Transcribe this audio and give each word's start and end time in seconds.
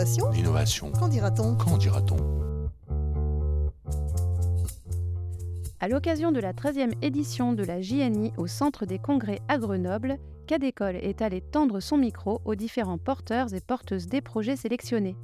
L'innovation 0.00 0.30
L'innovation. 0.30 0.92
Qu'en 0.92 1.08
dira-t-on 1.08 1.56
Qu'en 1.56 1.76
dira-t-on 1.76 2.16
À 5.78 5.88
l'occasion 5.88 6.32
de 6.32 6.40
la 6.40 6.54
13e 6.54 6.92
édition 7.02 7.52
de 7.52 7.62
la 7.64 7.82
JNI 7.82 8.32
au 8.38 8.46
Centre 8.46 8.86
des 8.86 8.98
Congrès 8.98 9.40
à 9.48 9.58
Grenoble, 9.58 10.16
Cadécole 10.46 10.96
est 10.96 11.20
allé 11.20 11.42
tendre 11.42 11.80
son 11.80 11.98
micro 11.98 12.40
aux 12.46 12.54
différents 12.54 12.96
porteurs 12.96 13.52
et 13.52 13.60
porteuses 13.60 14.06
des 14.06 14.22
projets 14.22 14.56
sélectionnés. 14.56 15.16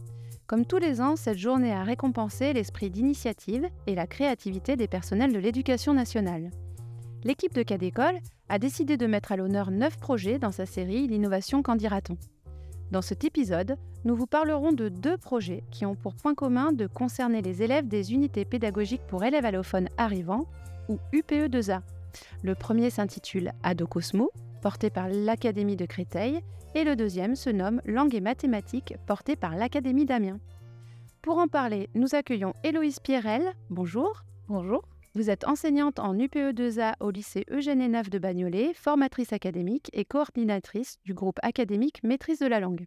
Comme 0.46 0.66
tous 0.66 0.78
les 0.78 1.00
ans, 1.00 1.16
cette 1.16 1.38
journée 1.38 1.72
a 1.72 1.82
récompensé 1.82 2.52
l'esprit 2.52 2.90
d'initiative 2.90 3.66
et 3.86 3.94
la 3.94 4.06
créativité 4.06 4.76
des 4.76 4.88
personnels 4.88 5.32
de 5.32 5.38
l'éducation 5.38 5.94
nationale. 5.94 6.50
L'équipe 7.24 7.54
de 7.54 7.62
Cadécole 7.62 8.18
a 8.50 8.58
décidé 8.58 8.98
de 8.98 9.06
mettre 9.06 9.32
à 9.32 9.36
l'honneur 9.36 9.70
9 9.70 9.96
projets 9.96 10.38
dans 10.38 10.52
sa 10.52 10.66
série 10.66 11.06
L'innovation 11.06 11.62
qu'en 11.62 11.76
dira-t-on? 11.76 12.18
Dans 12.92 13.02
cet 13.02 13.24
épisode, 13.24 13.76
nous 14.04 14.14
vous 14.14 14.26
parlerons 14.26 14.72
de 14.72 14.88
deux 14.88 15.16
projets 15.16 15.64
qui 15.72 15.84
ont 15.84 15.96
pour 15.96 16.14
point 16.14 16.34
commun 16.34 16.72
de 16.72 16.86
concerner 16.86 17.42
les 17.42 17.62
élèves 17.62 17.88
des 17.88 18.12
unités 18.12 18.44
pédagogiques 18.44 19.06
pour 19.08 19.24
élèves 19.24 19.44
allophones 19.44 19.88
arrivants, 19.98 20.46
ou 20.88 20.98
UPE2A. 21.12 21.80
Le 22.42 22.54
premier 22.54 22.90
s'intitule 22.90 23.52
Adocosmo, 23.64 24.30
porté 24.62 24.88
par 24.88 25.08
l'Académie 25.08 25.74
de 25.74 25.84
Créteil, 25.84 26.40
et 26.76 26.84
le 26.84 26.94
deuxième 26.94 27.34
se 27.34 27.50
nomme 27.50 27.82
Langue 27.86 28.14
et 28.14 28.20
mathématiques, 28.20 28.94
porté 29.06 29.34
par 29.34 29.56
l'Académie 29.56 30.04
d'Amiens. 30.04 30.38
Pour 31.22 31.38
en 31.38 31.48
parler, 31.48 31.90
nous 31.96 32.14
accueillons 32.14 32.54
Héloïse 32.62 33.00
Pierrel. 33.00 33.54
Bonjour. 33.68 34.22
Bonjour. 34.46 34.84
Vous 35.16 35.30
êtes 35.30 35.48
enseignante 35.48 35.98
en 35.98 36.14
UPE2A 36.14 36.96
au 37.00 37.10
lycée 37.10 37.46
Eugène 37.50 37.90
Neuf 37.90 38.10
de 38.10 38.18
Bagnolet, 38.18 38.74
formatrice 38.74 39.32
académique 39.32 39.88
et 39.94 40.04
coordinatrice 40.04 40.98
du 41.06 41.14
groupe 41.14 41.38
académique 41.42 42.02
Maîtrise 42.02 42.40
de 42.40 42.46
la 42.46 42.60
langue. 42.60 42.84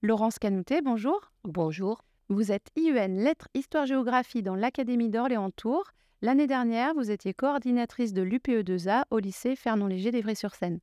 Laurence 0.00 0.38
Canoutet, 0.38 0.80
bonjour. 0.80 1.32
Bonjour. 1.44 2.02
Vous 2.30 2.50
êtes 2.50 2.70
IUN 2.76 3.22
Lettres 3.22 3.48
Histoire-Géographie 3.52 4.42
dans 4.42 4.54
l'Académie 4.54 5.10
d'Orléans-Tours. 5.10 5.90
L'année 6.22 6.46
dernière, 6.46 6.94
vous 6.94 7.10
étiez 7.10 7.34
coordinatrice 7.34 8.14
de 8.14 8.22
l'UPE2A 8.22 9.02
au 9.10 9.18
lycée 9.18 9.54
Fernand-Léger 9.54 10.12
d'Evry-sur-Seine. 10.12 10.80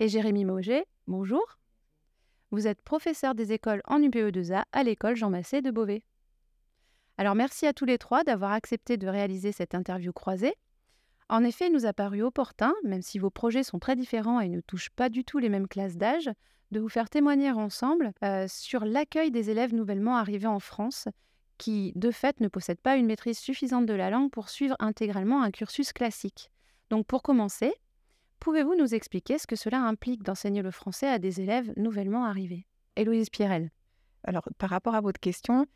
Et 0.00 0.08
Jérémy 0.08 0.44
Mauger, 0.46 0.82
bonjour. 1.06 1.60
Vous 2.50 2.66
êtes 2.66 2.82
professeur 2.82 3.36
des 3.36 3.52
écoles 3.52 3.82
en 3.86 4.00
UPE2A 4.00 4.64
à 4.72 4.82
l'école 4.82 5.14
Jean 5.14 5.30
Massé 5.30 5.62
de 5.62 5.70
Beauvais. 5.70 6.02
Alors 7.20 7.34
merci 7.34 7.66
à 7.66 7.74
tous 7.74 7.84
les 7.84 7.98
trois 7.98 8.24
d'avoir 8.24 8.52
accepté 8.52 8.96
de 8.96 9.06
réaliser 9.06 9.52
cette 9.52 9.74
interview 9.74 10.10
croisée. 10.10 10.54
En 11.28 11.44
effet, 11.44 11.66
il 11.66 11.72
nous 11.74 11.84
a 11.84 11.92
paru 11.92 12.22
opportun, 12.22 12.72
même 12.82 13.02
si 13.02 13.18
vos 13.18 13.28
projets 13.28 13.62
sont 13.62 13.78
très 13.78 13.94
différents 13.94 14.40
et 14.40 14.48
ne 14.48 14.62
touchent 14.62 14.88
pas 14.88 15.10
du 15.10 15.22
tout 15.22 15.36
les 15.36 15.50
mêmes 15.50 15.68
classes 15.68 15.98
d'âge, 15.98 16.30
de 16.70 16.80
vous 16.80 16.88
faire 16.88 17.10
témoigner 17.10 17.50
ensemble 17.50 18.12
euh, 18.24 18.46
sur 18.48 18.86
l'accueil 18.86 19.30
des 19.30 19.50
élèves 19.50 19.74
nouvellement 19.74 20.16
arrivés 20.16 20.46
en 20.46 20.60
France 20.60 21.08
qui, 21.58 21.92
de 21.94 22.10
fait, 22.10 22.40
ne 22.40 22.48
possèdent 22.48 22.80
pas 22.80 22.96
une 22.96 23.04
maîtrise 23.04 23.38
suffisante 23.38 23.84
de 23.84 23.92
la 23.92 24.08
langue 24.08 24.30
pour 24.30 24.48
suivre 24.48 24.76
intégralement 24.78 25.42
un 25.42 25.50
cursus 25.50 25.92
classique. 25.92 26.50
Donc 26.88 27.06
pour 27.06 27.22
commencer, 27.22 27.74
pouvez-vous 28.38 28.76
nous 28.76 28.94
expliquer 28.94 29.36
ce 29.36 29.46
que 29.46 29.56
cela 29.56 29.82
implique 29.82 30.22
d'enseigner 30.22 30.62
le 30.62 30.70
français 30.70 31.08
à 31.08 31.18
des 31.18 31.42
élèves 31.42 31.70
nouvellement 31.76 32.24
arrivés? 32.24 32.66
Héloïse 32.96 33.28
Pierrel. 33.28 33.70
Alors 34.24 34.48
par 34.56 34.70
rapport 34.70 34.94
à 34.94 35.02
votre 35.02 35.20
question, 35.20 35.66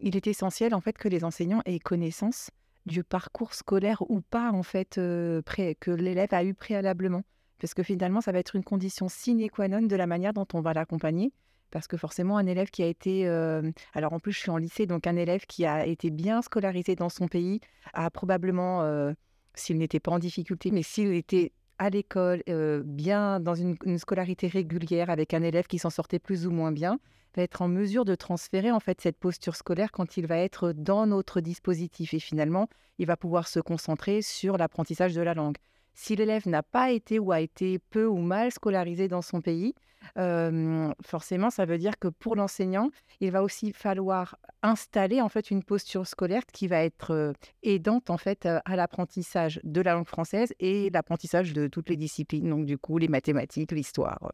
il 0.00 0.16
est 0.16 0.26
essentiel 0.26 0.74
en 0.74 0.80
fait 0.80 0.98
que 0.98 1.08
les 1.08 1.24
enseignants 1.24 1.62
aient 1.64 1.78
connaissance 1.78 2.50
du 2.86 3.02
parcours 3.02 3.54
scolaire 3.54 4.02
ou 4.08 4.20
pas 4.20 4.52
en 4.52 4.62
fait 4.62 4.98
euh, 4.98 5.42
que 5.80 5.90
l'élève 5.90 6.32
a 6.32 6.44
eu 6.44 6.54
préalablement. 6.54 7.22
Parce 7.60 7.74
que 7.74 7.82
finalement 7.82 8.20
ça 8.20 8.32
va 8.32 8.38
être 8.38 8.54
une 8.54 8.64
condition 8.64 9.08
sine 9.08 9.48
qua 9.50 9.68
non 9.68 9.82
de 9.82 9.96
la 9.96 10.06
manière 10.06 10.32
dont 10.32 10.46
on 10.54 10.60
va 10.60 10.72
l'accompagner. 10.72 11.32
Parce 11.70 11.88
que 11.88 11.96
forcément 11.96 12.36
un 12.38 12.46
élève 12.46 12.70
qui 12.70 12.82
a 12.82 12.86
été 12.86 13.26
euh, 13.26 13.70
alors 13.92 14.12
en 14.12 14.20
plus 14.20 14.32
je 14.32 14.38
suis 14.38 14.50
en 14.50 14.56
lycée 14.56 14.86
donc 14.86 15.06
un 15.06 15.16
élève 15.16 15.46
qui 15.46 15.66
a 15.66 15.84
été 15.84 16.10
bien 16.10 16.42
scolarisé 16.42 16.94
dans 16.94 17.08
son 17.08 17.26
pays 17.26 17.60
a 17.92 18.08
probablement 18.10 18.82
euh, 18.82 19.12
s'il 19.54 19.78
n'était 19.78 19.98
pas 19.98 20.12
en 20.12 20.20
difficulté 20.20 20.70
mais 20.70 20.84
s'il 20.84 21.12
était 21.12 21.52
à 21.78 21.90
l'école, 21.90 22.42
bien 22.84 23.40
dans 23.40 23.54
une, 23.54 23.76
une, 23.84 23.98
scolarité 23.98 24.48
régulière 24.48 25.10
avec 25.10 25.34
un 25.34 25.42
élève 25.42 25.66
qui 25.66 25.78
s'en 25.78 25.90
sortait 25.90 26.18
plus 26.18 26.46
ou 26.46 26.50
moins 26.50 26.72
bien, 26.72 26.98
va 27.36 27.42
être 27.42 27.62
en 27.62 27.68
mesure 27.68 28.04
de 28.04 28.14
transférer 28.14 28.70
en 28.70 28.80
fait 28.80 29.00
cette 29.00 29.18
posture 29.18 29.56
scolaire 29.56 29.92
quand 29.92 30.16
il 30.16 30.26
va 30.26 30.38
être 30.38 30.72
dans 30.72 31.06
notre 31.06 31.40
dispositif 31.40 32.14
et 32.14 32.20
finalement 32.20 32.68
il 32.98 33.06
va 33.06 33.16
pouvoir 33.16 33.46
se 33.46 33.60
concentrer 33.60 34.22
sur 34.22 34.56
l'apprentissage 34.56 35.14
de 35.14 35.20
la 35.20 35.34
langue. 35.34 35.58
Si 35.98 36.14
l'élève 36.14 36.46
n'a 36.46 36.62
pas 36.62 36.90
été 36.92 37.18
ou 37.18 37.32
a 37.32 37.40
été 37.40 37.78
peu 37.78 38.06
ou 38.06 38.18
mal 38.18 38.52
scolarisé 38.52 39.08
dans 39.08 39.22
son 39.22 39.40
pays, 39.40 39.74
euh, 40.18 40.92
forcément, 41.02 41.48
ça 41.48 41.64
veut 41.64 41.78
dire 41.78 41.98
que 41.98 42.08
pour 42.08 42.36
l'enseignant, 42.36 42.90
il 43.20 43.30
va 43.30 43.42
aussi 43.42 43.72
falloir 43.72 44.36
installer 44.62 45.22
en 45.22 45.30
fait 45.30 45.50
une 45.50 45.64
posture 45.64 46.06
scolaire 46.06 46.44
qui 46.52 46.68
va 46.68 46.84
être 46.84 47.12
euh, 47.12 47.32
aidante 47.62 48.10
en 48.10 48.18
fait 48.18 48.46
à 48.46 48.76
l'apprentissage 48.76 49.58
de 49.64 49.80
la 49.80 49.94
langue 49.94 50.06
française 50.06 50.52
et 50.60 50.90
l'apprentissage 50.90 51.54
de 51.54 51.66
toutes 51.66 51.88
les 51.88 51.96
disciplines, 51.96 52.50
donc 52.50 52.66
du 52.66 52.76
coup 52.76 52.98
les 52.98 53.08
mathématiques, 53.08 53.72
l'histoire, 53.72 54.32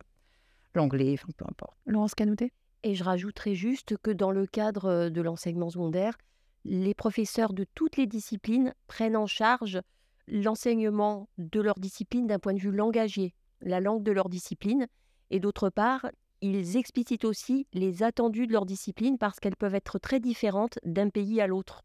l'anglais, 0.74 1.14
enfin 1.14 1.32
peu 1.36 1.44
importe. 1.48 1.76
Laurence 1.86 2.16
Canoutet? 2.16 2.52
Et 2.82 2.96
je 2.96 3.04
rajouterais 3.04 3.54
juste 3.54 3.96
que 3.98 4.10
dans 4.10 4.32
le 4.32 4.46
cadre 4.46 5.08
de 5.10 5.22
l'enseignement 5.22 5.70
secondaire, 5.70 6.18
les 6.64 6.94
professeurs 6.94 7.52
de 7.52 7.64
toutes 7.76 7.96
les 7.96 8.08
disciplines 8.08 8.74
prennent 8.88 9.16
en 9.16 9.28
charge 9.28 9.80
l'enseignement 10.28 11.28
de 11.38 11.60
leur 11.60 11.78
discipline 11.78 12.26
d'un 12.26 12.38
point 12.38 12.54
de 12.54 12.60
vue 12.60 12.70
langagier, 12.70 13.34
la 13.60 13.80
langue 13.80 14.02
de 14.02 14.12
leur 14.12 14.28
discipline, 14.28 14.86
et 15.30 15.40
d'autre 15.40 15.70
part, 15.70 16.10
ils 16.40 16.76
explicitent 16.76 17.24
aussi 17.24 17.66
les 17.72 18.02
attendus 18.02 18.46
de 18.46 18.52
leur 18.52 18.66
discipline 18.66 19.16
parce 19.16 19.38
qu'elles 19.38 19.56
peuvent 19.56 19.74
être 19.74 19.98
très 19.98 20.20
différentes 20.20 20.78
d'un 20.84 21.08
pays 21.08 21.40
à 21.40 21.46
l'autre. 21.46 21.84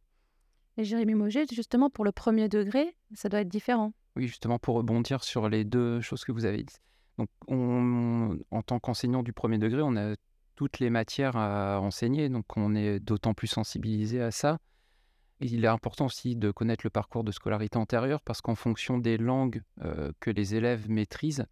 Et 0.77 0.83
Jérémy 0.83 1.15
Moget, 1.15 1.45
justement, 1.51 1.89
pour 1.89 2.05
le 2.05 2.11
premier 2.11 2.49
degré, 2.49 2.95
ça 3.13 3.29
doit 3.29 3.41
être 3.41 3.47
différent. 3.47 3.93
Oui, 4.15 4.27
justement, 4.27 4.59
pour 4.59 4.75
rebondir 4.75 5.23
sur 5.23 5.49
les 5.49 5.63
deux 5.63 6.01
choses 6.01 6.23
que 6.23 6.31
vous 6.31 6.45
avez 6.45 6.57
dites. 6.57 6.81
Donc, 7.17 7.29
on, 7.47 8.37
en 8.51 8.61
tant 8.61 8.79
qu'enseignant 8.79 9.23
du 9.23 9.33
premier 9.33 9.57
degré, 9.57 9.81
on 9.81 9.95
a 9.95 10.15
toutes 10.55 10.79
les 10.79 10.89
matières 10.89 11.35
à 11.35 11.79
enseigner, 11.79 12.29
donc 12.29 12.45
on 12.57 12.75
est 12.75 12.99
d'autant 12.99 13.33
plus 13.33 13.47
sensibilisé 13.47 14.21
à 14.21 14.31
ça. 14.31 14.57
Il 15.39 15.63
est 15.63 15.67
important 15.67 16.05
aussi 16.05 16.35
de 16.35 16.49
connaître 16.51 16.83
le 16.83 16.89
parcours 16.89 17.23
de 17.23 17.31
scolarité 17.31 17.77
antérieure 17.77 18.21
parce 18.21 18.41
qu'en 18.41 18.55
fonction 18.55 18.97
des 18.97 19.17
langues 19.17 19.61
euh, 19.83 20.11
que 20.19 20.31
les 20.31 20.55
élèves 20.55 20.89
maîtrisent, 20.89 21.45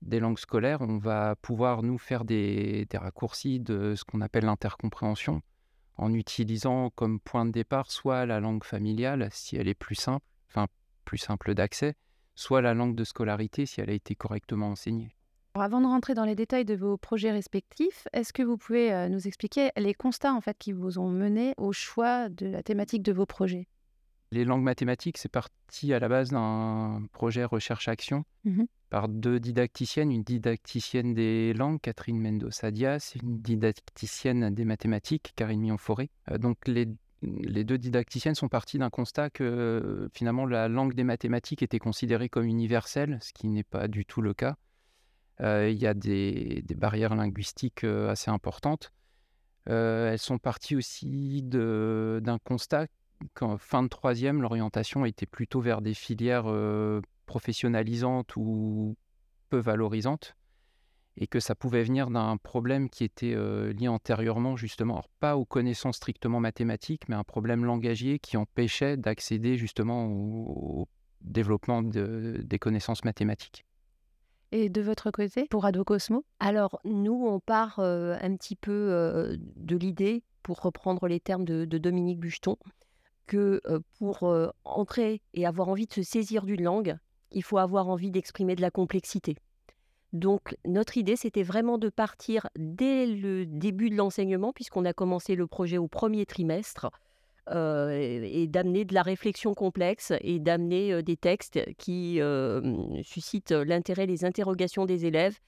des 0.00 0.20
langues 0.20 0.38
scolaires, 0.38 0.80
on 0.80 0.96
va 0.96 1.36
pouvoir 1.36 1.82
nous 1.82 1.98
faire 1.98 2.24
des, 2.24 2.86
des 2.88 2.98
raccourcis 2.98 3.60
de 3.60 3.94
ce 3.94 4.04
qu'on 4.04 4.20
appelle 4.20 4.44
l'intercompréhension 4.44 5.42
en 5.98 6.14
utilisant 6.14 6.90
comme 6.90 7.20
point 7.20 7.44
de 7.44 7.50
départ 7.50 7.90
soit 7.90 8.24
la 8.24 8.40
langue 8.40 8.64
familiale 8.64 9.28
si 9.32 9.56
elle 9.56 9.68
est 9.68 9.74
plus 9.74 9.96
simple, 9.96 10.24
enfin 10.48 10.68
plus 11.04 11.18
simple 11.18 11.54
d'accès, 11.54 11.96
soit 12.34 12.62
la 12.62 12.72
langue 12.72 12.94
de 12.94 13.04
scolarité 13.04 13.66
si 13.66 13.80
elle 13.80 13.90
a 13.90 13.94
été 13.94 14.14
correctement 14.14 14.70
enseignée. 14.70 15.17
Avant 15.60 15.80
de 15.80 15.86
rentrer 15.86 16.14
dans 16.14 16.24
les 16.24 16.34
détails 16.34 16.64
de 16.64 16.74
vos 16.74 16.96
projets 16.96 17.32
respectifs, 17.32 18.06
est-ce 18.12 18.32
que 18.32 18.42
vous 18.42 18.56
pouvez 18.56 18.92
euh, 18.92 19.08
nous 19.08 19.26
expliquer 19.26 19.70
les 19.76 19.92
constats 19.92 20.32
en 20.32 20.40
fait 20.40 20.56
qui 20.56 20.72
vous 20.72 20.98
ont 20.98 21.08
mené 21.08 21.54
au 21.56 21.72
choix 21.72 22.28
de 22.28 22.46
la 22.46 22.62
thématique 22.62 23.02
de 23.02 23.12
vos 23.12 23.26
projets? 23.26 23.66
Les 24.30 24.44
langues 24.44 24.62
mathématiques, 24.62 25.18
c'est 25.18 25.30
parti 25.30 25.92
à 25.92 25.98
la 25.98 26.08
base 26.08 26.30
d'un 26.30 27.02
projet 27.12 27.44
recherche-action 27.44 28.24
mmh 28.44 28.64
par 28.90 29.10
deux 29.10 29.38
didacticiennes, 29.38 30.10
une 30.10 30.22
didacticienne 30.22 31.12
des 31.12 31.52
langues, 31.52 31.78
Catherine 31.78 32.18
Mendoza 32.18 32.70
Diaz, 32.70 33.12
et 33.14 33.18
une 33.22 33.38
didacticienne 33.38 34.54
des 34.54 34.64
mathématiques, 34.64 35.34
Karine 35.36 35.60
Millon-Forêt. 35.60 36.08
Euh, 36.30 36.38
donc 36.38 36.56
les, 36.66 36.88
les 37.20 37.64
deux 37.64 37.76
didacticiennes 37.76 38.34
sont 38.34 38.48
parties 38.48 38.78
d'un 38.78 38.88
constat 38.88 39.28
que 39.28 39.44
euh, 39.44 40.08
finalement 40.14 40.46
la 40.46 40.68
langue 40.68 40.94
des 40.94 41.04
mathématiques 41.04 41.62
était 41.62 41.78
considérée 41.78 42.30
comme 42.30 42.46
universelle, 42.46 43.18
ce 43.20 43.34
qui 43.34 43.48
n'est 43.48 43.62
pas 43.62 43.88
du 43.88 44.06
tout 44.06 44.22
le 44.22 44.32
cas. 44.32 44.56
Il 45.40 45.78
y 45.78 45.86
a 45.86 45.94
des, 45.94 46.64
barrières 46.76 47.14
linguistiques 47.14 47.84
assez 47.84 48.30
importantes. 48.30 48.92
Elles 49.66 50.18
sont 50.18 50.38
parties 50.38 50.76
aussi 50.76 51.42
d'un 51.42 52.38
constat 52.42 52.86
qu'en 53.34 53.58
fin 53.58 53.82
de 53.82 53.88
troisième, 53.88 54.42
l'orientation 54.42 55.04
était 55.04 55.26
plutôt 55.26 55.60
vers 55.60 55.80
des 55.80 55.94
filières 55.94 56.52
professionnalisantes 57.26 58.34
ou 58.36 58.96
peu 59.50 59.58
valorisantes 59.58 60.34
et 61.20 61.26
que 61.26 61.40
ça 61.40 61.54
pouvait 61.54 61.82
venir 61.82 62.10
d'un 62.10 62.36
problème 62.36 62.88
qui 62.88 63.04
était 63.04 63.36
lié 63.72 63.88
antérieurement 63.88 64.56
justement, 64.56 64.94
alors 64.94 65.08
pas 65.20 65.36
aux 65.36 65.44
connaissances 65.44 65.96
strictement 65.96 66.40
mathématiques, 66.40 67.08
mais 67.08 67.16
un 67.16 67.24
problème 67.24 67.64
langagier 67.64 68.18
qui 68.18 68.36
empêchait 68.36 68.96
d'accéder 68.96 69.56
justement 69.56 70.06
au, 70.06 70.88
développement 71.20 71.82
de- 71.82 72.40
des 72.44 72.58
connaissances 72.60 73.04
mathématiques. 73.04 73.64
Et 74.50 74.68
de 74.70 74.80
votre 74.80 75.10
côté, 75.10 75.46
pour 75.50 75.66
Adocosmo 75.66 76.24
Alors, 76.40 76.80
nous, 76.84 77.26
on 77.26 77.38
part 77.38 77.80
euh, 77.80 78.16
un 78.20 78.34
petit 78.36 78.56
peu 78.56 78.72
euh, 78.72 79.36
de 79.56 79.76
l'idée, 79.76 80.22
pour 80.42 80.60
reprendre 80.60 81.06
les 81.06 81.20
termes 81.20 81.44
de, 81.44 81.64
Dominique 81.66 82.20
Bucheton, 82.20 82.56
que 83.26 83.60
euh, 83.66 83.80
pour 83.98 84.34
entrer 84.64 85.20
et 85.34 85.46
avoir 85.46 85.68
envie 85.68 85.86
de 85.86 85.92
se 85.92 86.02
saisir 86.02 86.46
d'une 86.46 86.62
langue, 86.62 86.96
il 87.30 87.42
faut 87.42 87.58
avoir 87.58 87.88
envie 87.88 88.10
d'exprimer 88.10 88.56
de 88.56 88.62
la 88.62 88.70
complexité. 88.70 89.36
Donc 90.14 90.56
notre 90.64 90.96
idée, 90.96 91.16
c'était 91.16 91.42
vraiment 91.42 91.76
de 91.76 91.90
partir 91.90 92.48
dès 92.56 93.06
le 93.06 93.44
début 93.44 93.90
de 93.90 93.96
l'enseignement, 93.96 94.54
puisqu'on 94.54 94.86
a 94.86 94.94
commencé 94.94 95.34
le 95.34 95.46
projet 95.46 95.76
au 95.76 95.88
premier 95.88 96.24
trimestre, 96.24 96.88
euh, 97.50 98.22
et, 98.22 98.46
d'amener 98.46 98.84
de 98.84 98.92
la 98.92 99.02
réflexion 99.02 99.54
complexe 99.54 100.12
et 100.20 100.38
d'amener 100.38 100.92
euh, 100.92 101.02
des 101.02 101.16
textes 101.16 101.60
qui 101.78 102.20
euh, 102.20 102.60
suscitent 103.02 103.52
l'intérêt, 103.52 104.06
les 104.06 104.24
interrogations 104.24 104.84
des 104.84 105.06
élèves 105.06 105.38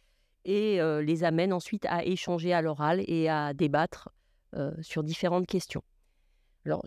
et 0.46 0.80
les 1.02 1.22
amènent 1.22 1.52
ensuite 1.52 1.84
à 1.84 2.02
échanger 2.02 2.54
à 2.54 2.62
l'oral 2.62 3.04
et 3.06 3.28
à 3.28 3.52
débattre 3.52 4.08
sur 4.80 5.02
différentes 5.02 5.46
questions. 5.46 5.82
Alors, 6.64 6.82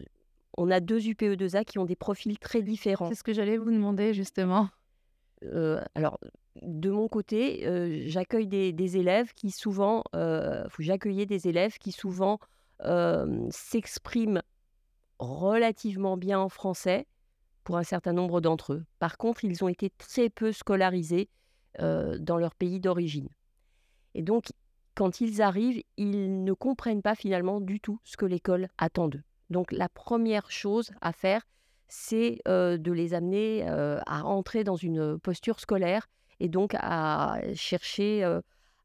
on 0.58 0.72
a 0.72 0.80
deux 0.80 1.02
UPE2A 1.02 1.64
qui 1.64 1.78
ont 1.78 1.86
des 1.86 1.96
profils 1.96 2.40
très 2.40 2.64
différents. 2.64 3.10
C'est 3.10 3.16
ce 3.16 3.24
que 3.24 3.32
j'allais 3.32 3.58
vous 3.58 3.70
demander 3.70 4.16
justement. 4.16 4.70
alors, 5.94 6.18
de 6.64 6.90
mon 6.90 7.08
côté, 7.08 7.64
j'accueille 8.08 8.48
des, 8.48 8.98
élèves 8.98 9.34
qui 9.36 9.52
souvent, 9.52 10.04
j'accueillais 10.80 11.28
des 11.28 11.48
élèves 11.48 11.78
qui 11.78 11.92
souvent 11.92 12.40
s'expriment 13.52 14.42
relativement 15.24 16.18
bien 16.18 16.40
en 16.40 16.50
français 16.50 17.08
pour 17.64 17.78
un 17.78 17.84
certain 17.84 18.14
nombre 18.14 18.42
d'entre 18.42 18.74
eux. 18.74 18.86
Par 19.00 19.18
contre, 19.18 19.44
ils 19.46 19.64
ont 19.64 19.68
été 19.70 19.90
très 19.90 20.30
peu 20.30 20.52
scolarisés 20.52 21.30
dans 21.80 22.38
leur 22.38 22.54
pays 22.54 22.80
d'origine. 22.80 23.30
Et 24.14 24.22
donc, 24.22 24.52
quand 24.96 25.22
ils 25.22 25.42
arrivent, 25.42 25.82
ils 25.98 26.44
ne 26.44 26.54
comprennent 26.54 27.02
pas 27.02 27.16
finalement 27.16 27.62
du 27.62 27.80
tout 27.80 28.00
ce 28.04 28.16
que 28.16 28.28
l'école 28.28 28.68
attend 28.78 29.08
d'eux. 29.08 29.24
Donc, 29.50 29.72
la 29.72 29.90
première 29.90 30.52
chose 30.52 30.92
à 31.02 31.14
faire, 31.14 31.48
c'est 31.88 32.42
de 32.46 32.92
les 32.92 33.14
amener 33.14 33.66
à 33.66 34.26
entrer 34.26 34.64
dans 34.64 34.76
une 34.76 35.18
posture 35.20 35.60
scolaire 35.60 36.08
et 36.40 36.50
donc 36.50 36.76
à 36.76 37.40
chercher 37.56 38.24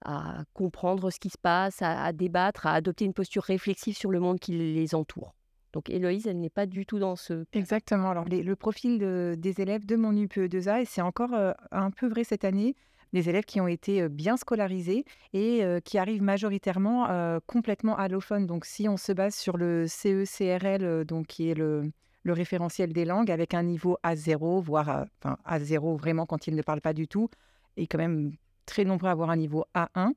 à 0.05 0.45
comprendre 0.55 1.11
ce 1.11 1.19
qui 1.19 1.31
se 1.31 1.39
passe, 1.39 1.83
à, 1.83 2.13
débattre, 2.13 2.67
à 2.67 2.73
adopter 2.73 3.05
une 3.05 3.15
posture 3.15 3.43
réflexive 3.43 3.97
sur 3.97 4.11
le 4.11 4.21
monde 4.21 4.39
qui 4.39 4.53
les 4.53 4.95
entoure. 4.95 5.35
Donc 5.73 5.91
Héloïse, 5.91 6.27
elle 6.27 6.41
n'est 6.41 6.51
pas 6.51 6.67
du 6.67 6.87
tout 6.87 6.99
dans 6.99 7.17
ce... 7.17 7.45
Exactement. 7.53 8.11
Alors 8.11 8.25
le 8.29 8.57
profil 8.57 8.99
des 8.99 9.61
élèves 9.61 9.85
de 9.85 9.97
mon 9.97 10.13
UPE2A, 10.13 10.83
et 10.83 10.85
c'est 10.85 11.03
encore 11.03 11.35
un 11.71 11.91
peu 11.91 12.09
vrai 12.09 12.25
cette 12.25 12.45
année, 12.45 12.75
des 13.13 13.29
élèves 13.29 13.45
qui 13.45 13.61
ont 13.61 13.69
été 13.69 14.09
bien 14.09 14.37
scolarisés 14.37 15.05
et 15.33 15.63
qui 15.85 15.99
arrivent 15.99 16.23
majoritairement 16.23 17.41
complètement 17.47 17.97
allophones. 17.97 18.47
Donc 18.47 18.65
si 18.65 18.89
on 18.89 18.97
se 18.97 19.13
base 19.13 19.35
sur 19.35 19.57
le 19.57 19.87
CE-CRL, 19.87 21.05
donc 21.05 21.27
qui 21.27 21.51
est 21.51 21.55
le, 21.55 21.91
référentiel 22.27 22.93
des 22.93 23.07
langues 23.07 23.31
avec 23.31 23.55
un 23.55 23.63
niveau 23.63 23.97
A0, 24.05 24.63
voire 24.63 24.91
à, 24.91 25.07
enfin, 25.23 25.39
A0 25.47 25.97
vraiment 25.97 26.27
quand 26.27 26.47
ils 26.47 26.55
ne 26.55 26.61
parlent 26.61 26.83
pas 26.83 26.93
du 26.93 27.09
tout, 27.09 27.31
et 27.79 27.87
quand 27.87 27.97
même 27.97 28.33
très 28.67 28.85
nombreux 28.85 29.09
à 29.09 29.13
avoir 29.13 29.31
un 29.31 29.37
niveau 29.37 29.65
A1. 29.75 30.13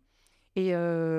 Et 0.56 0.74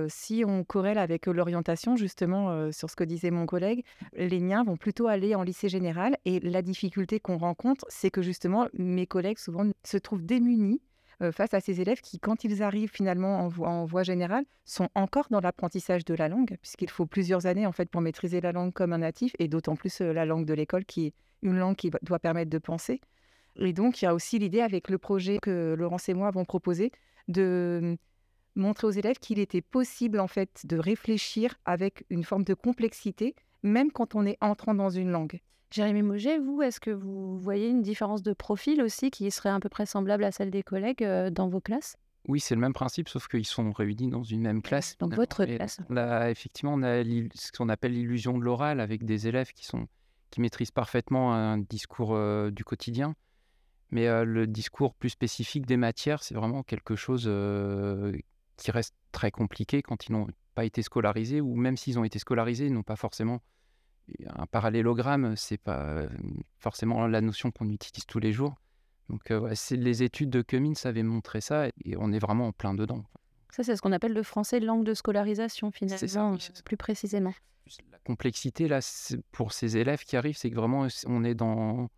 si 0.08 0.44
on 0.46 0.62
corrèle 0.62 0.99
avec 0.99 1.26
l'orientation, 1.26 1.96
justement, 1.96 2.70
sur 2.70 2.90
ce 2.90 2.96
que 2.96 3.05
disait 3.05 3.31
mon 3.31 3.46
collègue, 3.46 3.84
les 4.14 4.40
miens 4.40 4.62
vont 4.62 4.76
plutôt 4.76 5.06
aller 5.06 5.34
en 5.34 5.43
lycée 5.43 5.69
général. 5.69 6.17
Et 6.25 6.40
la 6.40 6.61
difficulté 6.61 7.19
qu'on 7.19 7.38
rencontre, 7.38 7.87
c'est 7.88 8.11
que 8.11 8.20
justement, 8.20 8.69
mes 8.75 9.06
collègues 9.06 9.38
souvent 9.38 9.70
se 9.84 9.96
trouvent 9.96 10.25
démunis 10.25 10.82
face 11.31 11.55
à 11.55 11.61
ces 11.61 11.81
élèves 11.81 12.00
qui, 12.00 12.19
quand 12.19 12.44
ils 12.44 12.62
arrivent 12.62 12.90
finalement 12.90 13.49
en, 13.62 13.84
voie 13.84 14.02
générale, 14.02 14.44
sont 14.64 14.88
encore 14.94 15.29
dans 15.31 15.40
l'apprentissage 15.40 16.05
de 16.05 16.14
la 16.14 16.29
langue, 16.29 16.56
puisqu'il 16.61 16.90
faut 16.90 17.06
plusieurs 17.06 17.46
années 17.46 17.67
en 17.67 17.73
fait 17.73 17.88
pour 17.88 18.00
maîtriser 18.00 18.40
la 18.40 18.52
langue 18.52 18.73
comme 18.73 18.93
un 18.93 18.99
natif, 18.99 19.32
et 19.38 19.49
d'autant 19.49 19.76
plus 19.76 20.00
la 20.00 20.26
langue 20.26 20.46
de 20.46 20.55
l'école 20.55 20.84
qui 20.84 21.06
est 21.06 21.14
une 21.43 21.58
langue 21.58 21.76
qui 21.76 21.90
doit 22.02 22.19
permettre 22.19 22.50
de 22.50 22.58
penser. 22.58 23.00
Et 23.56 23.73
donc, 23.73 24.00
il 24.00 24.06
y 24.06 24.08
a 24.08 24.14
aussi 24.14 24.38
l'idée 24.38 24.61
avec 24.61 24.88
le 24.88 24.99
projet 24.99 25.38
que 25.40 25.75
Laurence 25.75 26.08
et 26.08 26.14
moi 26.14 26.29
avons 26.29 26.44
proposé 26.44 26.90
de 27.29 27.96
montrer 28.54 28.87
aux 28.87 28.90
élèves 28.90 29.19
qu'il 29.19 29.38
était 29.38 29.62
possible 29.62 30.20
en 30.20 30.28
fait 30.28 30.64
de 30.64 30.76
réfléchir 30.76 31.54
avec 31.64 32.04
une 32.10 32.25
forme 32.25 32.44
de 32.44 32.54
complexité, 32.54 33.34
même 33.62 33.90
quand 33.90 34.14
on 34.14 34.26
est 34.26 34.38
entrant 34.40 34.75
dans 34.75 34.90
une 34.90 35.10
langue. 35.10 35.40
Jérémy 35.70 36.02
Mauger, 36.02 36.38
vous, 36.38 36.60
est-ce 36.60 36.81
que 36.81 36.90
vous 36.90 37.38
voyez 37.38 37.69
une 37.69 37.81
différence 37.81 38.22
de 38.22 38.34
profil 38.34 38.82
aussi 38.82 39.10
qui 39.10 39.31
serait 39.31 39.49
à 39.49 39.58
peu 39.58 39.70
près 39.70 39.87
semblable 39.87 40.22
à 40.25 40.31
celle 40.31 40.50
des 40.50 40.62
collègues 40.62 41.02
euh, 41.02 41.31
dans 41.31 41.49
vos 41.49 41.60
classes? 41.60 41.96
Oui, 42.28 42.40
c'est 42.40 42.54
le 42.54 42.60
même 42.60 42.75
principe, 42.75 43.08
sauf 43.08 43.26
qu'ils 43.26 43.46
sont 43.46 43.72
réunis 43.72 44.08
dans 44.08 44.22
une 44.22 44.43
même 44.43 44.62
classe. 44.62 44.96
Dans 44.98 45.08
votre 45.08 45.44
classe. 45.44 45.81
Là, 45.88 46.31
effectivement, 46.31 46.75
on 46.75 46.82
a 46.82 47.02
ce 47.02 47.50
qu'on 47.52 47.69
appelle 47.69 47.94
l'illusion 47.94 48.38
de 48.38 48.44
l'oral 48.44 48.81
avec 48.81 49.05
des 49.05 49.26
élèves 49.26 49.52
qui, 49.52 49.64
sont, 49.64 49.88
qui 50.31 50.40
maîtrisent 50.40 50.70
parfaitement 50.70 51.34
un 51.34 51.58
discours 51.58 52.14
euh, 52.14 52.50
du 52.50 52.64
quotidien. 52.64 53.14
Mais 53.90 54.06
euh, 54.08 54.25
le 54.25 54.46
discours 54.46 54.94
plus 54.94 55.10
spécifique 55.10 55.66
des 55.66 55.76
matières, 55.76 56.22
c'est 56.22 56.34
vraiment 56.34 56.62
quelque 56.62 56.96
chose 56.96 57.25
qui 58.62 58.70
reste 58.70 58.94
très 59.10 59.30
compliqué 59.30 59.82
quand 59.82 60.06
ils 60.06 60.12
n'ont 60.12 60.28
pas 60.54 60.64
été 60.64 60.82
scolarisés, 60.82 61.40
ou 61.40 61.54
même 61.54 61.76
s'ils 61.76 61.98
ont 61.98 62.04
été 62.04 62.18
scolarisés, 62.18 62.66
ils 62.66 62.72
n'ont 62.72 62.82
pas 62.82 62.96
forcément 62.96 63.40
un 64.26 64.46
parallélogramme, 64.46 65.36
c'est 65.36 65.58
pas 65.58 66.02
forcément 66.58 67.06
la 67.06 67.20
notion 67.20 67.50
qu'on 67.50 67.68
utilise 67.68 68.04
tous 68.06 68.18
les 68.18 68.32
jours. 68.32 68.54
Donc 69.08 69.32
les 69.70 70.02
études 70.02 70.30
de 70.30 70.42
Cummins 70.42 70.74
avaient 70.84 71.02
montré 71.02 71.40
ça 71.40 71.68
et 71.84 71.96
on 71.96 72.12
est 72.12 72.18
vraiment 72.18 72.48
en 72.48 72.52
plein 72.52 72.74
dedans. 72.74 73.04
Ça, 73.50 73.62
c'est 73.62 73.76
ce 73.76 73.82
qu'on 73.82 73.92
appelle 73.92 74.14
le 74.14 74.22
français 74.22 74.60
langue 74.60 74.84
de 74.84 74.94
scolarisation, 74.94 75.70
finalement, 75.70 76.38
plus 76.64 76.78
précisément. 76.78 77.34
La 77.90 77.98
complexité, 77.98 78.66
là, 78.66 78.80
pour 79.30 79.52
ces 79.52 79.76
élèves 79.76 80.04
qui 80.04 80.16
arrivent, 80.16 80.36
c'est 80.36 80.50
que 80.50 80.56
vraiment, 80.56 80.86
on 81.06 81.22
est 81.22 81.34
dans, 81.34 81.90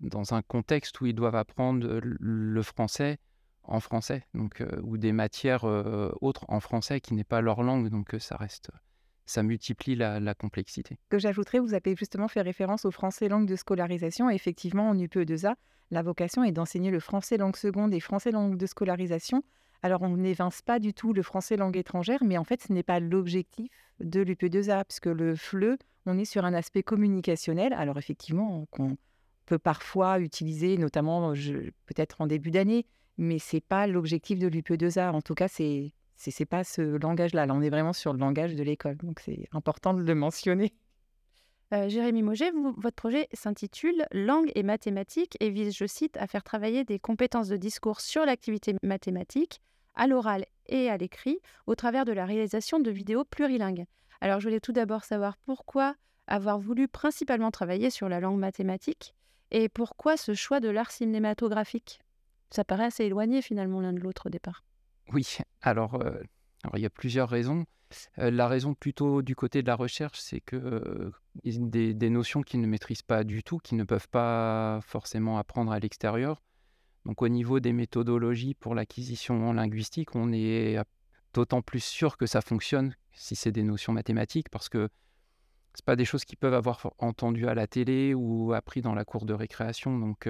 dans 0.00 0.32
un 0.34 0.40
contexte 0.40 1.00
où 1.02 1.06
ils 1.06 1.14
doivent 1.14 1.36
apprendre 1.36 2.00
le 2.02 2.62
français 2.62 3.18
en 3.64 3.80
français, 3.80 4.26
donc, 4.34 4.60
euh, 4.60 4.80
ou 4.82 4.96
des 4.96 5.12
matières 5.12 5.64
euh, 5.64 6.12
autres 6.20 6.44
en 6.48 6.60
français 6.60 7.00
qui 7.00 7.14
n'est 7.14 7.24
pas 7.24 7.40
leur 7.40 7.62
langue, 7.62 7.88
donc 7.88 8.14
euh, 8.14 8.18
ça 8.18 8.36
reste, 8.36 8.70
ça 9.26 9.42
multiplie 9.42 9.96
la, 9.96 10.34
complexité. 10.34 10.98
Que 11.08 11.18
j'ajouterais, 11.18 11.58
vous 11.58 11.74
avez 11.74 11.96
justement 11.96 12.28
fait 12.28 12.42
référence 12.42 12.84
au 12.84 12.90
français 12.90 13.28
langue 13.28 13.46
de 13.46 13.56
scolarisation. 13.56 14.28
effectivement, 14.30 14.90
en 14.90 14.96
UPE2A, 14.96 15.54
la 15.90 16.02
vocation 16.02 16.44
est 16.44 16.52
d'enseigner 16.52 16.90
le 16.90 17.00
français 17.00 17.36
langue 17.36 17.56
seconde 17.56 17.94
et 17.94 18.00
français 18.00 18.30
langue 18.30 18.56
de 18.56 18.66
scolarisation. 18.66 19.42
Alors, 19.82 20.02
on 20.02 20.16
n'évince 20.16 20.62
pas 20.62 20.78
du 20.78 20.94
tout 20.94 21.12
le 21.12 21.22
français 21.22 21.56
langue 21.56 21.76
étrangère, 21.76 22.24
mais 22.24 22.38
en 22.38 22.44
fait, 22.44 22.62
ce 22.62 22.72
n'est 22.72 22.82
pas 22.82 23.00
l'objectif 23.00 23.70
de 24.00 24.20
l'UPE2A, 24.22 24.84
puisque 24.84 25.06
le 25.06 25.36
FLE, 25.36 25.76
on 26.06 26.18
est 26.18 26.24
sur 26.24 26.44
un 26.46 26.54
aspect 26.54 26.82
communicationnel. 26.82 27.74
Alors, 27.74 27.98
effectivement, 27.98 28.64
qu'on 28.70 28.96
peut 29.44 29.58
parfois 29.58 30.20
utiliser, 30.20 30.78
notamment 30.78 31.34
peut-être 31.34 32.22
en 32.22 32.26
début 32.26 32.50
d'année, 32.50 32.86
mais 33.18 33.38
c'est 33.38 33.60
pas 33.60 33.86
l'objectif 33.86 34.38
de 34.38 34.46
l'UPE2A. 34.48 35.10
En 35.10 35.22
tout 35.22 35.34
cas, 35.34 35.48
c'est 35.48 35.92
c'est 36.16 36.46
pas 36.46 36.64
ce 36.64 36.80
langage-là. 36.80 37.46
Là, 37.46 37.54
on 37.54 37.60
est 37.60 37.70
vraiment 37.70 37.92
sur 37.92 38.12
le 38.12 38.18
langage 38.18 38.54
de 38.54 38.62
l'école, 38.62 38.96
donc 38.96 39.20
c'est 39.20 39.48
important 39.52 39.94
de 39.94 40.02
le 40.02 40.14
mentionner. 40.14 40.72
Euh, 41.72 41.88
Jérémy 41.88 42.22
Moget, 42.22 42.52
votre 42.76 42.94
projet 42.94 43.28
s'intitule 43.32 44.06
Langue 44.12 44.52
et 44.54 44.62
mathématiques 44.62 45.36
et 45.40 45.50
vise, 45.50 45.74
je 45.76 45.86
cite, 45.86 46.16
à 46.18 46.26
faire 46.26 46.44
travailler 46.44 46.84
des 46.84 46.98
compétences 46.98 47.48
de 47.48 47.56
discours 47.56 48.00
sur 48.00 48.24
l'activité 48.24 48.76
mathématique, 48.82 49.60
à 49.94 50.06
l'oral 50.06 50.44
et 50.66 50.88
à 50.88 50.96
l'écrit, 50.96 51.38
au 51.66 51.74
travers 51.74 52.04
de 52.04 52.12
la 52.12 52.26
réalisation 52.26 52.78
de 52.80 52.90
vidéos 52.90 53.24
plurilingues. 53.24 53.86
Alors, 54.20 54.40
je 54.40 54.46
voulais 54.48 54.60
tout 54.60 54.72
d'abord 54.72 55.04
savoir 55.04 55.36
pourquoi 55.38 55.96
avoir 56.26 56.58
voulu 56.58 56.86
principalement 56.86 57.50
travailler 57.50 57.90
sur 57.90 58.08
la 58.08 58.20
langue 58.20 58.38
mathématique 58.38 59.14
et 59.50 59.68
pourquoi 59.68 60.16
ce 60.16 60.34
choix 60.34 60.60
de 60.60 60.68
l'art 60.68 60.90
cinématographique? 60.90 62.00
Ça 62.54 62.64
paraît 62.64 62.84
assez 62.84 63.04
éloigné 63.04 63.42
finalement 63.42 63.80
l'un 63.80 63.92
de 63.92 64.00
l'autre 64.00 64.26
au 64.26 64.30
départ. 64.30 64.64
Oui, 65.12 65.38
alors, 65.62 65.94
euh, 65.94 66.22
il 66.74 66.80
y 66.80 66.86
a 66.86 66.90
plusieurs 66.90 67.28
raisons. 67.28 67.64
Euh, 68.18 68.30
la 68.30 68.48
raison 68.48 68.74
plutôt 68.74 69.22
du 69.22 69.36
côté 69.36 69.62
de 69.62 69.66
la 69.66 69.76
recherche, 69.76 70.18
c'est 70.18 70.40
que 70.40 70.56
euh, 70.56 71.10
des, 71.44 71.94
des, 71.94 72.10
notions 72.10 72.42
qu'ils 72.42 72.60
ne 72.60 72.66
maîtrisent 72.66 73.02
pas 73.02 73.24
du 73.24 73.42
tout, 73.42 73.58
qu'ils 73.58 73.76
ne 73.76 73.84
peuvent 73.84 74.08
pas 74.08 74.80
forcément 74.82 75.38
apprendre 75.38 75.72
à 75.72 75.78
l'extérieur. 75.78 76.42
Donc 77.04 77.22
au 77.22 77.28
niveau 77.28 77.60
des 77.60 77.72
méthodologies 77.72 78.54
pour 78.54 78.74
l'acquisition 78.74 79.52
linguistique, 79.52 80.14
on 80.14 80.32
est 80.32 80.78
d'autant 81.34 81.60
plus 81.60 81.84
sûr 81.84 82.16
que 82.16 82.24
ça 82.24 82.40
fonctionne 82.40 82.96
si 83.12 83.36
c'est 83.36 83.52
des 83.52 83.62
notions 83.62 83.92
mathématiques, 83.92 84.48
parce 84.48 84.68
que 84.68 84.88
ce 85.76 85.82
pas 85.82 85.96
des 85.96 86.04
choses 86.04 86.24
qu'ils 86.24 86.38
peuvent 86.38 86.54
avoir 86.54 86.92
entendues 86.98 87.48
à 87.48 87.54
la 87.54 87.66
télé 87.66 88.14
ou 88.14 88.54
appris 88.54 88.80
dans 88.80 88.94
la 88.94 89.04
cour 89.04 89.26
de 89.26 89.34
récréation. 89.34 89.98
Donc 89.98 90.26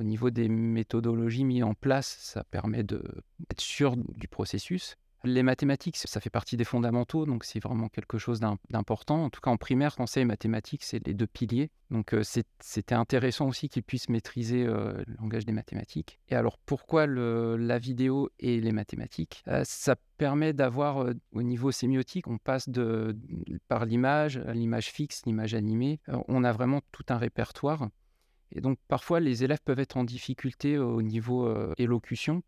au 0.00 0.02
niveau 0.02 0.30
des 0.30 0.48
méthodologies 0.48 1.44
mises 1.44 1.62
en 1.62 1.74
place, 1.74 2.16
ça 2.20 2.42
permet 2.44 2.82
d'être 2.82 3.60
sûr 3.60 3.96
du 3.96 4.28
processus. 4.28 4.96
Les 5.22 5.42
mathématiques, 5.42 5.98
ça 5.98 6.18
fait 6.18 6.30
partie 6.30 6.56
des 6.56 6.64
fondamentaux, 6.64 7.26
donc 7.26 7.44
c'est 7.44 7.60
vraiment 7.60 7.90
quelque 7.90 8.16
chose 8.16 8.40
d'important. 8.70 9.24
En 9.24 9.28
tout 9.28 9.42
cas, 9.42 9.50
en 9.50 9.58
primaire, 9.58 9.92
français 9.92 10.22
et 10.22 10.24
mathématiques, 10.24 10.82
c'est 10.82 11.06
les 11.06 11.12
deux 11.12 11.26
piliers. 11.26 11.70
Donc 11.90 12.14
euh, 12.14 12.22
c'était 12.60 12.94
intéressant 12.94 13.46
aussi 13.46 13.68
qu'ils 13.68 13.82
puissent 13.82 14.08
maîtriser 14.08 14.64
euh, 14.64 14.94
le 15.06 15.14
langage 15.20 15.44
des 15.44 15.52
mathématiques. 15.52 16.18
Et 16.28 16.34
alors, 16.34 16.56
pourquoi 16.64 17.06
la 17.06 17.78
vidéo 17.78 18.30
et 18.38 18.62
les 18.62 18.72
mathématiques? 18.72 19.42
Euh, 19.48 19.60
Ça 19.66 19.96
permet 20.16 20.54
d'avoir, 20.54 21.06
au 21.32 21.42
niveau 21.42 21.70
sémiotique, 21.70 22.26
on 22.26 22.38
passe 22.38 22.70
par 23.68 23.84
l'image, 23.84 24.38
l'image 24.54 24.90
fixe, 24.90 25.26
l'image 25.26 25.54
animée. 25.54 26.00
on 26.28 26.44
a 26.44 26.52
vraiment 26.52 26.80
tout 26.92 27.04
un 27.10 27.18
répertoire 27.18 27.88
et 28.52 28.60
donc 28.60 28.78
parfois 28.88 29.20
les 29.20 29.44
élèves 29.44 29.60
peuvent 29.64 29.78
être 29.80 29.96
en 29.96 30.04
difficulté 30.04 30.78
au 30.78 31.02
niveau 31.02 31.52
élocution. 31.76 32.42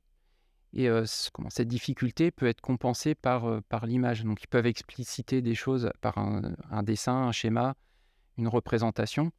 Et 0.75 0.89
comment, 1.33 1.51
cette 1.51 1.69
difficulté 1.69 2.31
peut 2.31 2.47
être 2.47 2.63
compensée 2.63 3.15
par, 3.15 3.63
par 3.65 3.87
l'image. 3.87 4.25
Donc 4.25 4.43
ils 4.43 4.49
peuvent 4.49 4.67
expliciter 4.67 5.43
des 5.43 5.55
choses 5.55 5.91
par 6.01 6.17
un 6.19 6.83
dessin, 6.83 7.15
un 7.15 7.33
schéma, 7.33 7.77
une 8.39 8.49
représentation. 8.49 9.33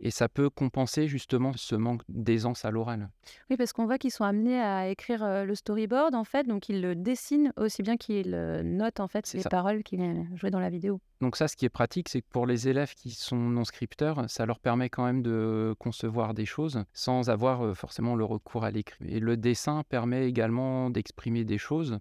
Et 0.00 0.10
ça 0.10 0.28
peut 0.28 0.50
compenser 0.50 1.08
justement 1.08 1.52
ce 1.56 1.74
manque 1.74 2.02
d'aisance 2.08 2.64
à 2.64 2.70
l'oral. 2.70 3.08
Oui, 3.48 3.56
parce 3.56 3.72
qu'on 3.72 3.86
voit 3.86 3.98
qu'ils 3.98 4.10
sont 4.10 4.24
amenés 4.24 4.60
à 4.60 4.88
écrire 4.88 5.44
le 5.44 5.54
storyboard, 5.54 6.14
en 6.14 6.24
fait. 6.24 6.46
Donc, 6.46 6.68
ils 6.68 6.82
le 6.82 6.94
dessinent 6.94 7.52
aussi 7.56 7.82
bien 7.82 7.96
qu'ils 7.96 8.30
notent, 8.64 9.00
en 9.00 9.08
fait, 9.08 9.32
les 9.32 9.42
paroles 9.44 9.82
qu'ils 9.82 10.26
jouent 10.34 10.50
dans 10.50 10.60
la 10.60 10.70
vidéo. 10.70 11.00
Donc 11.20 11.36
ça, 11.36 11.48
ce 11.48 11.56
qui 11.56 11.64
est 11.64 11.70
pratique, 11.70 12.10
c'est 12.10 12.20
que 12.20 12.28
pour 12.28 12.46
les 12.46 12.68
élèves 12.68 12.92
qui 12.94 13.12
sont 13.12 13.36
non 13.36 13.64
scripteurs, 13.64 14.28
ça 14.28 14.44
leur 14.44 14.58
permet 14.58 14.90
quand 14.90 15.04
même 15.04 15.22
de 15.22 15.74
concevoir 15.78 16.34
des 16.34 16.44
choses 16.44 16.84
sans 16.92 17.30
avoir 17.30 17.74
forcément 17.74 18.14
le 18.14 18.24
recours 18.24 18.64
à 18.64 18.70
l'écrit. 18.70 19.06
Et 19.08 19.20
le 19.20 19.38
dessin 19.38 19.84
permet 19.88 20.28
également 20.28 20.90
d'exprimer 20.90 21.44
des 21.44 21.56
choses. 21.56 21.98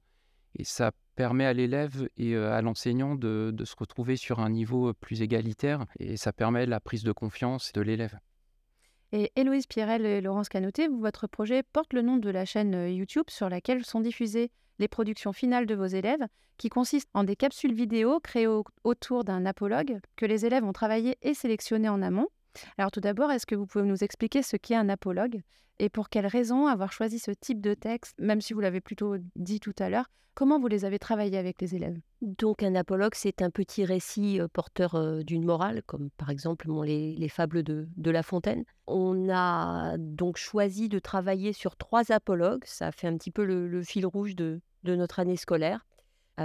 Et 0.55 0.65
ça 0.65 0.91
permet 1.15 1.45
à 1.45 1.53
l'élève 1.53 2.09
et 2.17 2.35
à 2.35 2.61
l'enseignant 2.61 3.15
de, 3.15 3.53
se 3.63 3.75
retrouver 3.77 4.15
sur 4.17 4.39
un 4.39 4.49
niveau 4.49 4.93
plus 4.93 5.21
égalitaire 5.21 5.85
et 5.99 6.17
ça 6.17 6.33
permet 6.33 6.65
la 6.65 6.79
prise 6.79 7.03
de 7.03 7.11
confiance 7.11 7.71
de 7.73 7.81
l'élève. 7.81 8.17
Et 9.11 9.31
Héloïse 9.35 9.67
Pierrel 9.67 10.05
et 10.05 10.21
Laurence 10.21 10.49
Canoté, 10.49 10.87
votre 10.87 11.27
projet 11.27 11.61
porte 11.61 11.93
le 11.93 12.01
nom 12.01 12.17
de 12.17 12.29
la 12.29 12.45
chaîne 12.45 12.89
YouTube 12.89 13.25
sur 13.29 13.47
laquelle 13.47 13.85
sont 13.85 14.01
diffusées 14.01 14.49
les 14.79 14.87
productions 14.87 15.33
finales 15.33 15.67
de 15.67 15.75
vos 15.75 15.85
élèves, 15.85 16.25
qui 16.57 16.69
consistent 16.69 17.09
en 17.13 17.23
des 17.23 17.35
capsules 17.35 17.73
vidéo 17.73 18.19
créées 18.19 18.47
autour 18.83 19.23
d'un 19.23 19.45
apologue 19.45 19.99
que 20.15 20.25
les 20.25 20.45
élèves 20.45 20.63
ont 20.63 20.73
travaillé 20.73 21.17
et 21.21 21.33
sélectionné 21.33 21.89
en 21.89 22.01
amont. 22.01 22.27
Alors 22.77 22.91
tout 22.91 23.01
d'abord, 23.01 23.31
est-ce 23.31 23.45
que 23.45 23.55
vous 23.55 23.65
pouvez 23.65 23.85
nous 23.85 24.03
expliquer 24.03 24.43
ce 24.43 24.57
qu'est 24.57 24.75
un 24.75 24.89
apologue 24.89 25.41
et 25.79 25.89
pour 25.89 26.09
quelles 26.09 26.27
raisons 26.27 26.67
avoir 26.67 26.91
choisi 26.91 27.19
ce 27.19 27.31
type 27.31 27.59
de 27.59 27.73
texte, 27.73 28.15
même 28.19 28.41
si 28.41 28.53
vous 28.53 28.59
l'avez 28.59 28.81
plutôt 28.81 29.15
dit 29.35 29.59
tout 29.59 29.73
à 29.79 29.89
l'heure 29.89 30.09
Comment 30.35 30.59
vous 30.59 30.67
les 30.67 30.83
avez 30.83 30.97
travaillés 30.97 31.37
avec 31.37 31.61
les 31.61 31.75
élèves? 31.75 31.99
Donc 32.21 32.63
un 32.63 32.73
apologue, 32.73 33.13
c'est 33.13 33.43
un 33.43 33.51
petit 33.51 33.85
récit 33.85 34.39
porteur 34.51 35.23
d'une 35.23 35.45
morale, 35.45 35.83
comme 35.85 36.09
par 36.17 36.31
exemple 36.31 36.67
les, 36.83 37.29
fables 37.29 37.61
de, 37.61 37.87
La 37.97 38.23
Fontaine. 38.23 38.63
On 38.87 39.29
a 39.29 39.95
donc 39.99 40.37
choisi 40.37 40.89
de 40.89 40.97
travailler 40.97 41.53
sur 41.53 41.75
trois 41.75 42.11
apologues, 42.11 42.63
ça 42.65 42.91
fait 42.91 43.07
un 43.07 43.15
petit 43.15 43.29
peu 43.29 43.45
le, 43.45 43.83
fil 43.83 44.07
rouge 44.07 44.35
de, 44.35 44.59
notre 44.83 45.19
année 45.19 45.37
scolaire. 45.37 45.85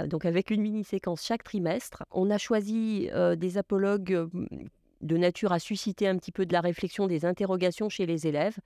donc 0.05 0.23
avec 0.23 0.51
une 0.51 0.61
mini-séquence 0.61 1.25
chaque 1.25 1.43
trimestre. 1.43 2.03
On 2.11 2.29
a 2.29 2.37
choisi 2.37 3.09
des 3.37 3.57
apologues 3.57 4.29
de 5.01 5.17
nature 5.17 5.51
à 5.51 5.59
susciter 5.59 6.07
un 6.07 6.17
petit 6.17 6.31
peu 6.31 6.45
de 6.45 6.53
la 6.53 6.61
réflexion, 6.61 7.07
des 7.07 7.25
interrogations 7.25 7.89
chez 7.89 8.05
les 8.05 8.27
élèves. 8.27 8.57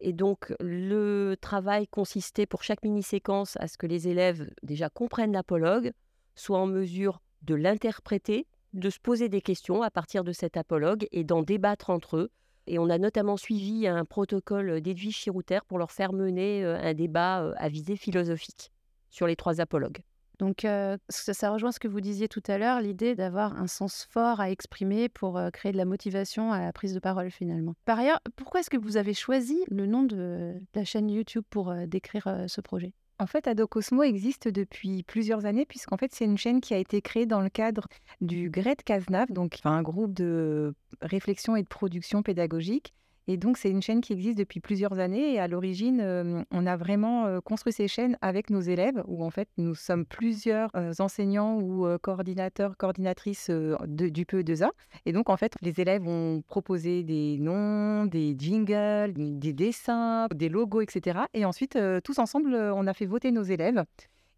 Et 0.00 0.12
donc, 0.12 0.52
le 0.60 1.34
travail 1.40 1.86
consistait 1.86 2.46
pour 2.46 2.62
chaque 2.62 2.82
mini-séquence 2.82 3.56
à 3.60 3.68
ce 3.68 3.78
que 3.78 3.86
les 3.86 4.08
élèves 4.08 4.50
déjà 4.62 4.90
comprennent 4.90 5.32
l'apologue, 5.32 5.92
soient 6.34 6.58
en 6.58 6.66
mesure 6.66 7.20
de 7.42 7.54
l'interpréter, 7.54 8.46
de 8.72 8.90
se 8.90 8.98
poser 8.98 9.28
des 9.28 9.40
questions 9.40 9.82
à 9.82 9.90
partir 9.90 10.24
de 10.24 10.32
cet 10.32 10.56
apologue 10.56 11.06
et 11.12 11.24
d'en 11.24 11.42
débattre 11.42 11.90
entre 11.90 12.16
eux. 12.16 12.30
Et 12.66 12.78
on 12.78 12.90
a 12.90 12.98
notamment 12.98 13.36
suivi 13.36 13.86
un 13.86 14.04
protocole 14.04 14.80
d'Edwige 14.80 15.16
Chirouter 15.16 15.60
pour 15.68 15.78
leur 15.78 15.92
faire 15.92 16.12
mener 16.12 16.64
un 16.64 16.94
débat 16.94 17.52
à 17.56 17.68
visée 17.68 17.96
philosophique 17.96 18.72
sur 19.10 19.26
les 19.26 19.36
trois 19.36 19.60
apologues. 19.60 20.02
Donc, 20.38 20.66
ça, 21.08 21.50
rejoint 21.50 21.72
ce 21.72 21.78
que 21.78 21.88
vous 21.88 22.00
disiez 22.00 22.28
tout 22.28 22.42
à 22.46 22.58
l'heure, 22.58 22.80
l'idée 22.80 23.14
d'avoir 23.14 23.56
un 23.56 23.66
sens 23.66 24.06
fort 24.10 24.40
à 24.40 24.50
exprimer 24.50 25.08
pour 25.08 25.40
créer 25.52 25.72
de 25.72 25.76
la 25.76 25.84
motivation 25.84 26.52
à 26.52 26.60
la 26.60 26.72
prise 26.72 26.94
de 26.94 27.00
parole 27.00 27.30
finalement. 27.30 27.74
Par 27.84 27.98
ailleurs, 27.98 28.20
pourquoi 28.36 28.60
est-ce 28.60 28.70
que 28.70 28.76
vous 28.76 28.96
avez 28.96 29.14
choisi 29.14 29.58
le 29.68 29.86
nom 29.86 30.02
de 30.02 30.54
la 30.74 30.84
chaîne 30.84 31.10
YouTube 31.10 31.44
pour 31.50 31.74
décrire 31.86 32.44
ce 32.48 32.60
projet? 32.60 32.92
En 33.20 33.26
fait, 33.26 33.46
Adocosmo 33.46 34.02
existe 34.02 34.48
depuis 34.48 35.04
plusieurs 35.04 35.46
années, 35.46 35.66
puisqu'en 35.66 35.96
fait, 35.96 36.12
c'est 36.12 36.24
une 36.24 36.36
chaîne 36.36 36.60
qui 36.60 36.74
a 36.74 36.78
été 36.78 37.00
créée 37.00 37.26
dans 37.26 37.40
le 37.40 37.48
cadre 37.48 37.86
du 38.20 38.50
GRED 38.50 38.82
CASNAV, 38.84 39.30
donc 39.30 39.60
un 39.62 39.82
groupe 39.82 40.12
de 40.12 40.74
réflexion 41.00 41.54
et 41.54 41.62
de 41.62 41.68
production 41.68 42.24
pédagogique, 42.24 42.92
et 43.26 43.38
donc, 43.38 43.56
c'est 43.56 43.70
une 43.70 43.80
chaîne 43.80 44.02
qui 44.02 44.12
existe 44.12 44.36
depuis 44.36 44.60
plusieurs 44.60 44.98
années. 44.98 45.32
Et 45.32 45.40
à 45.40 45.48
l'origine, 45.48 46.44
on 46.50 46.66
a 46.66 46.76
vraiment 46.76 47.40
construit 47.40 47.72
ces 47.72 47.88
chaînes 47.88 48.18
avec 48.20 48.50
nos 48.50 48.60
élèves, 48.60 49.02
où 49.06 49.24
en 49.24 49.30
fait, 49.30 49.48
nous 49.56 49.74
sommes 49.74 50.04
plusieurs 50.04 50.70
enseignants 50.98 51.58
ou 51.58 51.86
coordinateurs, 52.02 52.76
coordinatrices 52.76 53.50
du 53.50 54.24
PE2A. 54.24 54.68
Et 55.06 55.12
donc, 55.12 55.30
en 55.30 55.38
fait, 55.38 55.54
les 55.62 55.80
élèves 55.80 56.06
ont 56.06 56.42
proposé 56.46 57.02
des 57.02 57.38
noms, 57.38 58.04
des 58.04 58.36
jingles, 58.38 59.14
des 59.14 59.52
dessins, 59.54 60.26
des 60.34 60.50
logos, 60.50 60.82
etc. 60.82 61.20
Et 61.32 61.46
ensuite, 61.46 61.78
tous 62.04 62.18
ensemble, 62.18 62.54
on 62.54 62.86
a 62.86 62.92
fait 62.92 63.06
voter 63.06 63.32
nos 63.32 63.42
élèves. 63.42 63.84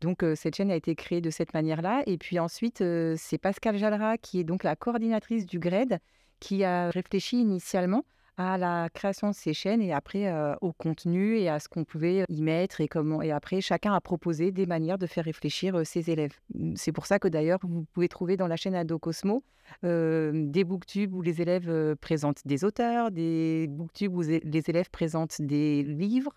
Donc, 0.00 0.24
cette 0.36 0.54
chaîne 0.54 0.70
a 0.70 0.76
été 0.76 0.94
créée 0.94 1.20
de 1.20 1.30
cette 1.30 1.54
manière-là. 1.54 2.02
Et 2.06 2.18
puis 2.18 2.38
ensuite, 2.38 2.84
c'est 3.16 3.38
Pascal 3.38 3.78
Jalra, 3.78 4.16
qui 4.16 4.38
est 4.38 4.44
donc 4.44 4.62
la 4.62 4.76
coordinatrice 4.76 5.44
du 5.44 5.58
GRED, 5.58 5.98
qui 6.38 6.62
a 6.64 6.90
réfléchi 6.90 7.40
initialement 7.40 8.04
à 8.36 8.58
la 8.58 8.88
création 8.90 9.30
de 9.30 9.34
ces 9.34 9.54
chaînes 9.54 9.80
et 9.80 9.92
après 9.92 10.32
au 10.60 10.72
contenu 10.72 11.38
et 11.38 11.48
à 11.48 11.58
ce 11.58 11.68
qu'on 11.68 11.84
pouvait 11.84 12.24
y 12.28 12.42
mettre 12.42 12.80
et 12.80 12.88
comment. 12.88 13.22
Et 13.22 13.32
après, 13.32 13.60
chacun 13.60 13.94
a 13.94 14.00
proposé 14.00 14.52
des 14.52 14.66
manières 14.66 14.98
de 14.98 15.06
faire 15.06 15.24
réfléchir 15.24 15.86
ses 15.86 16.10
élèves. 16.10 16.38
Mmh, 16.54 16.74
c'est 16.76 16.92
pour 16.92 17.06
ça 17.06 17.18
que 17.18 17.28
d'ailleurs, 17.28 17.60
vous 17.62 17.86
pouvez 17.92 18.08
trouver 18.08 18.36
dans 18.36 18.46
la 18.46 18.56
chaîne 18.56 18.74
Adocosmo 18.74 19.42
des 19.82 20.64
booktubes 20.64 21.12
où 21.14 21.22
les 21.22 21.42
élèves 21.42 21.96
présentent 21.96 22.46
des 22.46 22.64
auteurs, 22.64 23.10
des 23.10 23.66
booktubes 23.68 24.14
où 24.14 24.22
les 24.22 24.62
élèves 24.68 24.90
présentent 24.90 25.40
des 25.40 25.82
livres. 25.82 26.32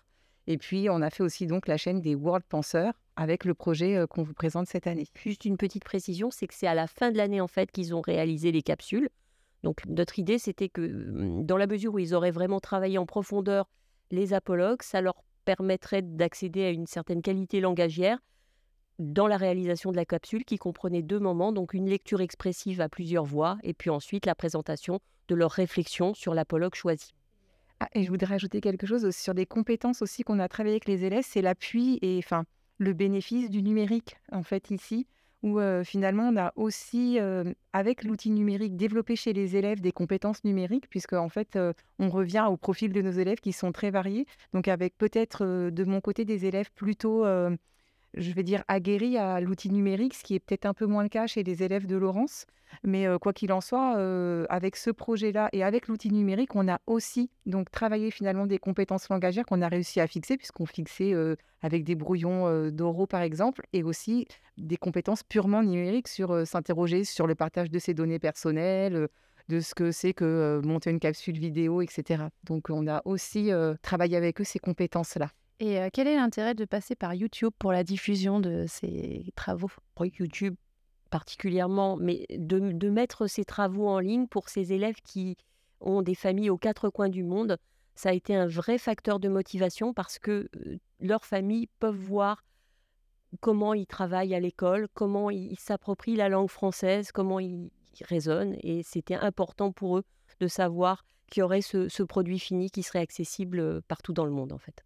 Et 0.46 0.58
puis, 0.58 0.88
on 0.90 1.00
a 1.00 1.10
fait 1.10 1.22
aussi 1.22 1.46
donc 1.46 1.68
la 1.68 1.76
chaîne 1.76 2.00
des 2.00 2.16
World 2.16 2.44
Penseurs 2.48 2.94
avec 3.14 3.44
le 3.44 3.54
projet 3.54 4.04
qu'on 4.08 4.22
vous 4.22 4.34
présente 4.34 4.66
cette 4.66 4.86
année. 4.86 5.06
Juste 5.14 5.44
une 5.44 5.58
petite 5.58 5.84
précision, 5.84 6.30
c'est 6.30 6.46
que 6.46 6.54
c'est 6.54 6.66
à 6.66 6.74
la 6.74 6.86
fin 6.86 7.12
de 7.12 7.18
l'année 7.18 7.40
en 7.40 7.46
fait 7.46 7.70
qu'ils 7.70 7.94
ont 7.94 8.00
réalisé 8.00 8.50
les 8.50 8.62
capsules. 8.62 9.10
Donc 9.62 9.82
notre 9.86 10.18
idée, 10.18 10.38
c'était 10.38 10.68
que 10.68 10.80
mmh, 10.80 11.44
dans 11.44 11.56
la 11.56 11.66
mesure 11.66 11.94
où 11.94 11.98
ils 11.98 12.14
auraient 12.14 12.30
vraiment 12.30 12.60
travaillé 12.60 12.98
en 12.98 13.06
profondeur 13.06 13.68
les 14.10 14.32
apologues, 14.32 14.82
ça 14.82 15.00
leur 15.00 15.22
permettrait 15.44 16.02
d'accéder 16.02 16.64
à 16.64 16.70
une 16.70 16.86
certaine 16.86 17.22
qualité 17.22 17.60
langagière 17.60 18.18
dans 18.98 19.26
la 19.26 19.38
réalisation 19.38 19.90
de 19.90 19.96
la 19.96 20.04
capsule 20.04 20.44
qui 20.44 20.58
comprenait 20.58 21.02
deux 21.02 21.18
moments, 21.18 21.52
donc 21.52 21.72
une 21.72 21.88
lecture 21.88 22.20
expressive 22.20 22.80
à 22.82 22.88
plusieurs 22.88 23.24
voix 23.24 23.56
et 23.62 23.72
puis 23.72 23.88
ensuite 23.88 24.26
la 24.26 24.34
présentation 24.34 25.00
de 25.28 25.34
leurs 25.34 25.52
réflexions 25.52 26.12
sur 26.12 26.34
l'apologue 26.34 26.74
choisi. 26.74 27.14
Ah, 27.80 27.88
et 27.94 28.04
je 28.04 28.10
voudrais 28.10 28.34
ajouter 28.34 28.60
quelque 28.60 28.86
chose 28.86 29.10
sur 29.10 29.32
des 29.32 29.46
compétences 29.46 30.02
aussi 30.02 30.22
qu'on 30.22 30.38
a 30.38 30.48
travaillé 30.48 30.74
avec 30.74 30.86
les 30.86 31.04
élèves, 31.04 31.24
c'est 31.26 31.40
l'appui 31.40 31.98
et 32.02 32.18
enfin 32.18 32.44
le 32.76 32.92
bénéfice 32.92 33.48
du 33.48 33.62
numérique 33.62 34.16
en 34.32 34.42
fait 34.42 34.70
ici 34.70 35.06
où 35.42 35.58
finalement 35.84 36.28
on 36.28 36.36
a 36.36 36.52
aussi, 36.56 37.18
avec 37.72 38.04
l'outil 38.04 38.30
numérique, 38.30 38.76
développé 38.76 39.16
chez 39.16 39.32
les 39.32 39.56
élèves 39.56 39.80
des 39.80 39.92
compétences 39.92 40.44
numériques, 40.44 40.88
puisque 40.88 41.14
en 41.14 41.28
fait 41.28 41.58
on 41.98 42.10
revient 42.10 42.46
au 42.48 42.56
profil 42.56 42.92
de 42.92 43.02
nos 43.02 43.10
élèves 43.10 43.40
qui 43.40 43.52
sont 43.52 43.72
très 43.72 43.90
variés. 43.90 44.26
Donc 44.52 44.68
avec 44.68 44.98
peut-être 44.98 45.70
de 45.70 45.84
mon 45.84 46.00
côté 46.00 46.24
des 46.24 46.46
élèves 46.46 46.70
plutôt 46.72 47.24
je 48.14 48.32
vais 48.32 48.42
dire, 48.42 48.64
aguerri 48.68 49.16
à 49.18 49.40
l'outil 49.40 49.70
numérique, 49.70 50.14
ce 50.14 50.24
qui 50.24 50.34
est 50.34 50.40
peut-être 50.40 50.66
un 50.66 50.74
peu 50.74 50.86
moins 50.86 51.02
le 51.02 51.08
cas 51.08 51.26
chez 51.26 51.42
les 51.42 51.62
élèves 51.62 51.86
de 51.86 51.96
Laurence. 51.96 52.46
Mais 52.84 53.06
quoi 53.20 53.32
qu'il 53.32 53.52
en 53.52 53.60
soit, 53.60 53.96
avec 54.48 54.76
ce 54.76 54.90
projet-là 54.90 55.48
et 55.52 55.64
avec 55.64 55.88
l'outil 55.88 56.12
numérique, 56.12 56.54
on 56.54 56.68
a 56.68 56.80
aussi 56.86 57.28
donc 57.46 57.70
travaillé 57.70 58.12
finalement 58.12 58.46
des 58.46 58.58
compétences 58.58 59.08
langagières 59.08 59.44
qu'on 59.44 59.60
a 59.60 59.68
réussi 59.68 60.00
à 60.00 60.06
fixer, 60.06 60.36
puisqu'on 60.36 60.66
fixait 60.66 61.12
avec 61.62 61.82
des 61.82 61.96
brouillons 61.96 62.70
d'oraux 62.70 63.08
par 63.08 63.22
exemple, 63.22 63.62
et 63.72 63.82
aussi 63.82 64.28
des 64.56 64.76
compétences 64.76 65.24
purement 65.24 65.62
numériques 65.64 66.08
sur 66.08 66.46
s'interroger 66.46 67.02
sur 67.02 67.26
le 67.26 67.34
partage 67.34 67.70
de 67.70 67.78
ses 67.80 67.92
données 67.94 68.20
personnelles 68.20 69.08
de 69.48 69.58
ce 69.58 69.74
que 69.74 69.90
c'est 69.90 70.12
que 70.12 70.60
monter 70.64 70.90
une 70.90 71.00
capsule 71.00 71.36
vidéo, 71.36 71.82
etc. 71.82 72.22
Donc 72.44 72.70
on 72.70 72.86
a 72.86 73.02
aussi 73.04 73.50
travaillé 73.82 74.16
avec 74.16 74.40
eux 74.40 74.44
ces 74.44 74.60
compétences-là. 74.60 75.30
Et 75.62 75.78
quel 75.92 76.08
est 76.08 76.16
l'intérêt 76.16 76.54
de 76.54 76.64
passer 76.64 76.96
par 76.96 77.12
YouTube 77.14 77.52
pour 77.58 77.70
la 77.70 77.84
diffusion 77.84 78.40
de 78.40 78.64
ces 78.66 79.26
travaux? 79.36 79.70
YouTube 80.02 80.54
particulièrement, 81.10 81.96
mais 81.98 82.24
de, 82.30 82.88
mettre 82.88 83.26
ces 83.26 83.44
travaux 83.44 83.88
en 83.88 83.98
ligne 83.98 84.26
pour 84.26 84.48
ces 84.48 84.72
élèves 84.72 85.02
qui 85.04 85.36
ont 85.80 86.00
des 86.00 86.14
familles 86.14 86.48
aux 86.48 86.56
quatre 86.56 86.88
coins 86.88 87.10
du 87.10 87.24
monde, 87.24 87.58
ça 87.94 88.08
a 88.08 88.12
été 88.12 88.34
un 88.34 88.46
vrai 88.46 88.78
facteur 88.78 89.20
de 89.20 89.28
motivation 89.28 89.92
parce 89.92 90.18
que 90.18 90.48
leurs 91.00 91.26
familles 91.26 91.68
peuvent 91.78 91.94
voir 91.94 92.42
comment 93.40 93.74
ils 93.74 93.86
travaillent 93.86 94.34
à 94.34 94.40
l'école, 94.40 94.88
comment 94.94 95.30
ils 95.30 95.58
s'approprient 95.58 96.16
la 96.16 96.30
langue 96.30 96.48
française, 96.48 97.12
comment 97.12 97.38
ils, 97.38 97.70
raisonnent. 98.02 98.56
Et 98.62 98.82
c'était 98.82 99.16
important 99.16 99.72
pour 99.72 99.98
eux 99.98 100.04
de 100.38 100.48
savoir 100.48 101.04
qu'il 101.30 101.40
y 101.40 101.44
aurait 101.44 101.60
ce 101.60 102.02
produit 102.02 102.38
fini 102.38 102.70
qui 102.70 102.82
serait 102.82 103.00
accessible 103.00 103.82
partout 103.82 104.14
dans 104.14 104.24
le 104.24 104.30
monde 104.30 104.52
en 104.52 104.58
fait. 104.58 104.84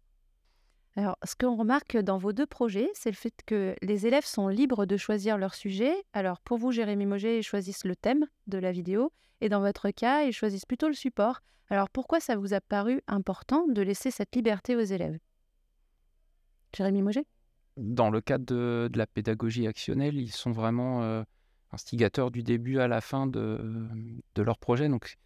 Alors, 0.97 1.17
ce 1.25 1.35
qu'on 1.35 1.57
remarque 1.57 1.97
dans 1.97 2.17
vos 2.17 2.31
deux 2.31 2.45
projets, 2.45 2.89
c'est 2.93 3.09
le 3.09 3.15
fait 3.15 3.33
que 3.45 3.75
les 3.81 4.07
élèves 4.07 4.25
sont 4.25 4.47
libres 4.47 4.85
de 4.85 4.95
choisir 4.95 5.37
leur 5.37 5.53
sujet. 5.53 5.93
Alors, 6.13 6.39
pour 6.39 6.57
vous, 6.57 6.71
Jérémy 6.71 7.05
Moget, 7.05 7.39
ils 7.39 7.43
choisissent 7.43 7.83
le 7.83 7.97
thème 7.97 8.25
de 8.47 8.57
la 8.57 8.71
vidéo. 8.71 9.11
Et 9.41 9.49
dans 9.49 9.59
votre 9.59 9.89
cas, 9.89 10.23
ils 10.23 10.31
choisissent 10.31 10.65
plutôt 10.65 10.87
le 10.87 10.93
support. 10.93 11.41
Alors, 11.69 11.89
pourquoi 11.89 12.21
ça 12.21 12.37
vous 12.37 12.53
a 12.53 12.61
paru 12.61 13.01
important 13.07 13.67
de 13.67 13.81
laisser 13.81 14.09
cette 14.09 14.33
liberté 14.35 14.77
aux 14.77 14.81
élèves? 14.81 15.19
Jérémy 16.73 17.01
Moget 17.01 17.25
dans 17.77 18.09
le 18.09 18.21
cadre 18.21 18.45
de, 18.45 18.89
la 18.95 19.05
pédagogie 19.05 19.67
actionnelle, 19.67 20.15
ils 20.15 20.31
sont 20.31 20.51
vraiment 20.51 21.25
instigateurs 21.73 22.31
du 22.31 22.41
début 22.41 22.79
à 22.79 22.87
la 22.87 23.01
fin 23.01 23.27
de, 23.27 23.59
de 24.35 24.41
leur 24.41 24.57
projet. 24.57 24.87
Donc, 24.87 25.17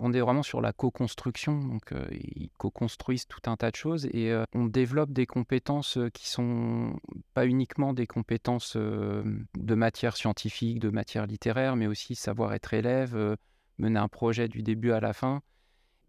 on 0.00 0.12
est 0.12 0.20
vraiment 0.20 0.42
sur 0.42 0.60
la 0.60 0.72
co-construction, 0.72 1.58
donc 1.58 1.92
euh, 1.92 2.06
ils 2.10 2.50
co-construisent 2.58 3.26
tout 3.26 3.40
un 3.46 3.56
tas 3.56 3.70
de 3.70 3.76
choses 3.76 4.06
et 4.06 4.32
euh, 4.32 4.44
on 4.54 4.66
développe 4.66 5.12
des 5.12 5.26
compétences 5.26 5.98
euh, 5.98 6.10
qui 6.10 6.28
sont 6.28 6.98
pas 7.32 7.46
uniquement 7.46 7.92
des 7.92 8.06
compétences 8.06 8.76
de 8.76 9.74
matière 9.74 10.16
scientifique, 10.16 10.80
de 10.80 10.90
matière 10.90 11.26
littéraire, 11.26 11.76
mais 11.76 11.86
aussi 11.86 12.14
savoir 12.14 12.54
être 12.54 12.74
élève, 12.74 13.36
mener 13.78 13.98
un 13.98 14.08
projet 14.08 14.48
du 14.48 14.62
début 14.62 14.92
à 14.92 15.00
la 15.00 15.12
fin. 15.12 15.42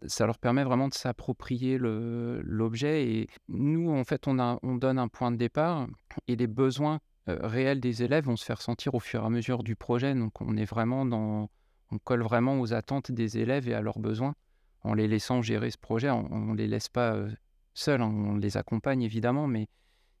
Ça 0.06 0.26
leur 0.26 0.38
permet 0.38 0.62
vraiment 0.62 0.88
de 0.88 0.94
s'approprier 0.94 1.76
l'objet 1.78 3.10
et 3.10 3.28
nous, 3.48 3.90
en 3.90 4.04
fait, 4.04 4.28
on, 4.28 4.34
donne 4.76 4.98
un 4.98 5.08
point 5.08 5.32
de 5.32 5.36
départ 5.36 5.88
et 6.28 6.36
les 6.36 6.46
besoins 6.46 7.00
réels 7.26 7.80
des 7.80 8.02
élèves 8.02 8.24
vont 8.24 8.36
se 8.36 8.44
faire 8.44 8.62
sentir 8.62 8.94
au 8.94 9.00
fur 9.00 9.22
et 9.22 9.26
à 9.26 9.30
mesure 9.30 9.62
du 9.62 9.76
projet. 9.76 10.14
Donc 10.14 10.40
on 10.40 10.56
est 10.56 10.64
vraiment 10.64 11.04
dans 11.04 11.50
on 11.90 11.98
colle 11.98 12.22
vraiment 12.22 12.60
aux 12.60 12.72
attentes 12.72 13.12
des 13.12 13.38
élèves 13.38 13.68
et 13.68 13.74
à 13.74 13.80
leurs 13.80 13.98
besoins 13.98 14.34
en 14.82 14.94
les 14.94 15.08
laissant 15.08 15.42
gérer 15.42 15.70
ce 15.70 15.78
projet. 15.78 16.10
On 16.10 16.46
ne 16.46 16.56
les 16.56 16.66
laisse 16.66 16.88
pas 16.88 17.14
euh, 17.14 17.30
seuls, 17.74 18.02
hein. 18.02 18.12
on 18.12 18.36
les 18.36 18.56
accompagne 18.56 19.02
évidemment, 19.02 19.46
mais 19.46 19.68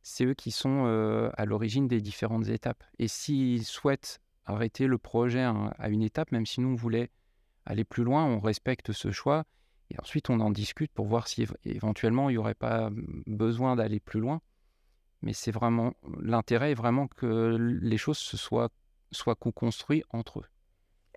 c'est 0.02 0.24
eux 0.24 0.34
qui 0.34 0.50
sont 0.50 0.84
euh, 0.86 1.30
à 1.36 1.44
l'origine 1.44 1.88
des 1.88 2.00
différentes 2.00 2.48
étapes. 2.48 2.82
Et 2.98 3.08
s'ils 3.08 3.64
souhaitent 3.64 4.20
arrêter 4.44 4.86
le 4.86 4.98
projet 4.98 5.42
à 5.42 5.88
une 5.90 6.02
étape, 6.02 6.32
même 6.32 6.46
si 6.46 6.60
nous 6.62 6.76
on 6.82 7.06
aller 7.66 7.84
plus 7.84 8.02
loin, 8.02 8.24
on 8.24 8.40
respecte 8.40 8.92
ce 8.92 9.10
choix. 9.10 9.44
Et 9.90 10.00
ensuite, 10.00 10.30
on 10.30 10.40
en 10.40 10.50
discute 10.50 10.90
pour 10.92 11.06
voir 11.06 11.28
si 11.28 11.46
éventuellement 11.64 12.30
il 12.30 12.34
n'y 12.34 12.38
aurait 12.38 12.54
pas 12.54 12.90
besoin 13.26 13.76
d'aller 13.76 14.00
plus 14.00 14.20
loin. 14.20 14.40
Mais 15.20 15.34
c'est 15.34 15.50
vraiment 15.50 15.92
l'intérêt 16.18 16.70
est 16.70 16.74
vraiment 16.74 17.08
que 17.08 17.56
les 17.58 17.98
choses 17.98 18.18
se 18.18 18.38
soient, 18.38 18.70
soient 19.10 19.34
co-construites 19.34 20.04
entre 20.10 20.40
eux 20.40 20.46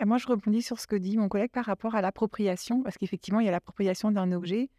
moi, 0.06 0.18
je 0.18 0.28
rebondis 0.28 0.62
sur 0.62 0.80
ce 0.80 0.88
que 0.88 0.96
dit 0.96 1.18
mon 1.18 1.30
collègue 1.30 1.52
par 1.52 1.66
rapport 1.66 1.96
à 1.96 2.02
l'appropriation, 2.02 2.84
parce 2.84 2.98
qu'effectivement, 2.98 3.40
il 3.40 3.46
y 3.46 3.50
a 3.50 3.52
l'appropriation 3.52 4.12
d'un 4.12 4.32
objet, 4.32 4.70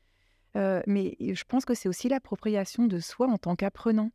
euh, 0.57 0.83
mais 0.87 1.17
je 1.21 1.45
pense 1.45 1.65
que 1.65 1.75
c'est 1.75 1.89
aussi 1.89 2.09
l'appropriation 2.09 2.87
de 2.87 2.99
soi 2.99 3.29
en 3.29 3.39
tant 3.39 3.57
qu'apprenant. 3.57 4.11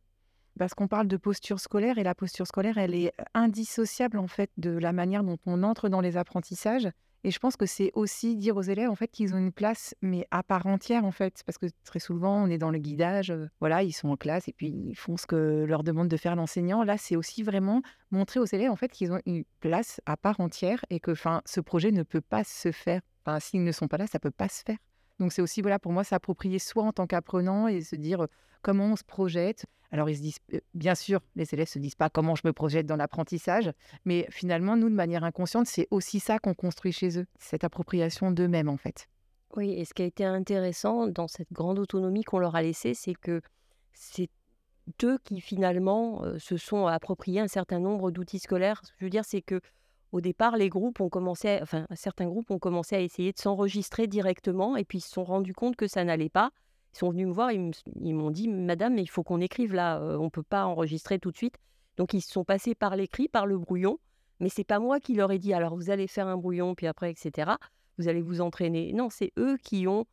Parce 0.58 0.74
qu'on 0.74 0.88
parle 0.88 1.06
de 1.06 1.16
posture 1.16 1.60
scolaire, 1.60 1.98
et 1.98 2.02
la 2.02 2.14
posture 2.14 2.46
scolaire, 2.46 2.78
elle 2.78 2.94
est 2.94 3.12
indissociable 3.32 4.18
en 4.18 4.26
fait 4.26 4.50
de 4.56 4.70
la 4.70 4.92
manière 4.92 5.22
dont 5.22 5.38
on 5.46 5.62
entre 5.62 5.88
dans 5.88 6.00
les 6.00 6.16
apprentissages. 6.16 6.88
Et 7.24 7.30
je 7.30 7.38
pense 7.38 7.56
que 7.56 7.66
c'est 7.66 7.90
aussi 7.94 8.36
dire 8.36 8.56
aux 8.56 8.62
élèves 8.62 8.90
en 8.90 8.94
fait 8.94 9.08
qu'ils 9.08 9.34
ont 9.34 9.38
une 9.38 9.52
place, 9.52 9.94
mais 10.02 10.26
à 10.30 10.42
part 10.42 10.66
entière 10.66 11.04
en 11.04 11.10
fait, 11.10 11.42
parce 11.44 11.58
que 11.58 11.66
très 11.84 11.98
souvent 11.98 12.44
on 12.44 12.48
est 12.48 12.58
dans 12.58 12.70
le 12.70 12.78
guidage, 12.78 13.32
voilà, 13.60 13.82
ils 13.82 13.92
sont 13.92 14.08
en 14.08 14.16
classe 14.16 14.48
et 14.48 14.52
puis 14.52 14.68
ils 14.68 14.94
font 14.94 15.16
ce 15.16 15.26
que 15.26 15.64
leur 15.66 15.82
demande 15.82 16.08
de 16.08 16.16
faire 16.16 16.36
l'enseignant. 16.36 16.84
Là, 16.84 16.96
c'est 16.96 17.16
aussi 17.16 17.42
vraiment 17.42 17.82
montrer 18.10 18.40
aux 18.40 18.46
élèves 18.46 18.70
en 18.70 18.76
fait 18.76 18.88
qu'ils 18.88 19.12
ont 19.12 19.20
une 19.26 19.44
place 19.60 20.00
à 20.06 20.16
part 20.16 20.40
entière 20.40 20.84
et 20.90 21.00
que, 21.00 21.10
enfin, 21.10 21.42
ce 21.44 21.60
projet 21.60 21.90
ne 21.90 22.02
peut 22.02 22.20
pas 22.20 22.44
se 22.44 22.72
faire. 22.72 23.00
Enfin, 23.24 23.40
s'ils 23.40 23.64
ne 23.64 23.72
sont 23.72 23.88
pas 23.88 23.98
là, 23.98 24.06
ça 24.06 24.18
peut 24.18 24.30
pas 24.30 24.48
se 24.48 24.62
faire. 24.62 24.78
Donc 25.18 25.32
c'est 25.32 25.42
aussi 25.42 25.62
voilà 25.62 25.78
pour 25.78 25.92
moi 25.92 26.04
s'approprier 26.04 26.58
soi 26.58 26.84
en 26.84 26.92
tant 26.92 27.06
qu'apprenant 27.06 27.68
et 27.68 27.80
se 27.80 27.96
dire 27.96 28.26
comment 28.62 28.86
on 28.86 28.96
se 28.96 29.04
projette. 29.04 29.66
Alors, 29.90 30.10
ils 30.10 30.16
se 30.16 30.20
disent, 30.20 30.38
bien 30.74 30.94
sûr, 30.94 31.20
les 31.34 31.54
élèves 31.54 31.68
se 31.68 31.78
disent 31.78 31.94
pas 31.94 32.10
comment 32.10 32.34
je 32.34 32.42
me 32.44 32.52
projette 32.52 32.84
dans 32.84 32.96
l'apprentissage, 32.96 33.72
mais 34.04 34.26
finalement, 34.28 34.76
nous, 34.76 34.90
de 34.90 34.94
manière 34.94 35.24
inconsciente, 35.24 35.66
c'est 35.66 35.88
aussi 35.90 36.20
ça 36.20 36.38
qu'on 36.38 36.52
construit 36.52 36.92
chez 36.92 37.18
eux, 37.18 37.26
cette 37.38 37.64
appropriation 37.64 38.30
d'eux-mêmes, 38.30 38.68
en 38.68 38.76
fait. 38.76 39.08
Oui, 39.56 39.72
et 39.72 39.86
ce 39.86 39.94
qui 39.94 40.02
a 40.02 40.04
été 40.04 40.26
intéressant 40.26 41.06
dans 41.06 41.26
cette 41.26 41.50
grande 41.52 41.78
autonomie 41.78 42.22
qu'on 42.22 42.38
leur 42.38 42.54
a 42.54 42.60
laissée, 42.60 42.92
c'est 42.92 43.14
que 43.14 43.40
c'est 43.94 44.28
eux 45.04 45.18
qui 45.24 45.40
finalement 45.40 46.22
se 46.38 46.58
sont 46.58 46.86
appropriés 46.86 47.40
un 47.40 47.48
certain 47.48 47.78
nombre 47.78 48.10
d'outils 48.10 48.40
scolaires. 48.40 48.82
Je 48.98 49.06
veux 49.06 49.10
dire, 49.10 49.24
c'est 49.24 49.42
que 49.42 49.60
au 50.12 50.20
départ, 50.20 50.56
les 50.56 50.68
groupes 50.68 51.00
ont 51.00 51.08
commencé, 51.08 51.58
enfin 51.60 51.86
certains 51.94 52.26
groupes 52.26 52.50
ont 52.50 52.58
commencé 52.58 52.96
à 52.96 53.00
essayer 53.00 53.32
de 53.32 53.38
s'enregistrer 53.38 54.06
directement, 54.06 54.76
et 54.76 54.84
puis 54.84 54.98
ils 54.98 55.02
se 55.02 55.10
sont 55.10 55.24
rendus 55.24 55.52
compte 55.52 55.76
que 55.76 55.86
ça 55.86 56.04
n'allait 56.04 56.30
pas. 56.30 56.50
Ils 56.94 56.98
sont 56.98 57.10
venus 57.10 57.26
me 57.26 57.32
voir, 57.32 57.52
ils 57.52 58.14
m'ont 58.14 58.30
dit 58.30 58.48
Madame, 58.48 58.96
il 58.96 59.10
faut 59.10 59.22
qu'on 59.22 59.40
écrive 59.40 59.74
là, 59.74 60.00
on 60.18 60.24
ne 60.24 60.30
peut 60.30 60.42
pas 60.42 60.64
enregistrer 60.64 61.18
tout 61.18 61.30
de 61.30 61.36
suite. 61.36 61.56
Donc 61.96 62.14
ils 62.14 62.22
se 62.22 62.32
sont 62.32 62.44
passés 62.44 62.74
par 62.74 62.96
l'écrit, 62.96 63.28
par 63.28 63.44
le 63.44 63.58
brouillon, 63.58 63.98
mais 64.40 64.48
c'est 64.48 64.64
pas 64.64 64.78
moi 64.78 65.00
qui 65.00 65.14
leur 65.14 65.30
ai 65.30 65.38
dit 65.38 65.52
alors 65.52 65.76
vous 65.76 65.90
allez 65.90 66.06
faire 66.06 66.26
un 66.26 66.36
brouillon, 66.36 66.74
puis 66.74 66.86
après, 66.86 67.10
etc. 67.10 67.52
Vous 67.98 68.08
allez 68.08 68.22
vous 68.22 68.40
entraîner. 68.40 68.92
Non, 68.94 69.10
c'est 69.10 69.32
eux 69.38 69.58
qui 69.62 69.86
ont 69.86 70.06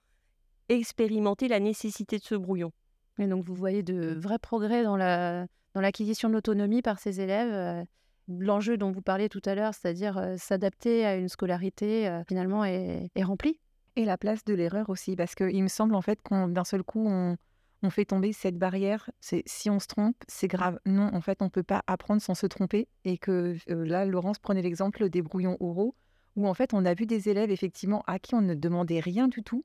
expérimenté 0.67 1.47
la 1.47 1.59
nécessité 1.59 2.17
de 2.17 2.23
ce 2.23 2.35
brouillon. 2.35 2.71
Et 3.19 3.27
donc 3.27 3.45
vous 3.45 3.55
voyez 3.55 3.83
de 3.83 4.13
vrais 4.15 4.39
progrès 4.39 4.83
dans 4.83 4.97
la 4.97 5.47
dans 5.73 5.81
l'acquisition 5.81 6.27
de 6.29 6.33
l'autonomie 6.33 6.81
par 6.81 6.99
ces 6.99 7.21
élèves. 7.21 7.85
L'enjeu 8.27 8.77
dont 8.77 8.91
vous 8.91 9.01
parliez 9.01 9.29
tout 9.29 9.41
à 9.45 9.55
l'heure, 9.55 9.73
c'est-à-dire 9.73 10.33
s'adapter 10.37 11.05
à 11.05 11.15
une 11.15 11.29
scolarité, 11.29 12.21
finalement 12.27 12.65
est 12.65 13.11
rempli. 13.23 13.59
Et 13.97 14.03
la 14.03 14.17
place 14.17 14.43
de 14.43 14.53
l'erreur 14.53 14.89
aussi, 14.89 15.15
parce 15.15 15.35
qu'il 15.35 15.63
me 15.63 15.69
semble 15.69 15.95
en 15.95 16.01
fait 16.01 16.21
qu'on 16.21 16.49
d'un 16.49 16.65
seul 16.65 16.83
coup, 16.83 17.07
on, 17.07 17.37
fait 17.91 18.05
tomber 18.05 18.33
cette 18.33 18.57
barrière. 18.57 19.11
C'est 19.21 19.43
si 19.45 19.69
on 19.69 19.79
se 19.79 19.85
trompe, 19.85 20.15
c'est 20.27 20.47
grave. 20.47 20.79
Non, 20.87 21.13
en 21.13 21.21
fait, 21.21 21.43
on 21.43 21.49
peut 21.49 21.63
pas 21.63 21.83
apprendre 21.85 22.19
sans 22.19 22.33
se 22.33 22.47
tromper. 22.47 22.87
Et 23.03 23.19
que 23.19 23.55
là, 23.67 24.05
Laurence 24.05 24.39
prenait 24.39 24.63
l'exemple 24.63 25.07
des 25.07 25.21
brouillons 25.21 25.55
oraux, 25.59 25.95
où 26.35 26.47
en 26.47 26.55
fait, 26.55 26.73
on 26.73 26.83
a 26.83 26.95
vu 26.95 27.05
des 27.05 27.29
élèves 27.29 27.51
effectivement 27.51 28.03
à 28.07 28.17
qui 28.17 28.33
on 28.33 28.41
ne 28.41 28.55
demandait 28.55 28.99
rien 28.99 29.27
du 29.27 29.43
tout, 29.43 29.63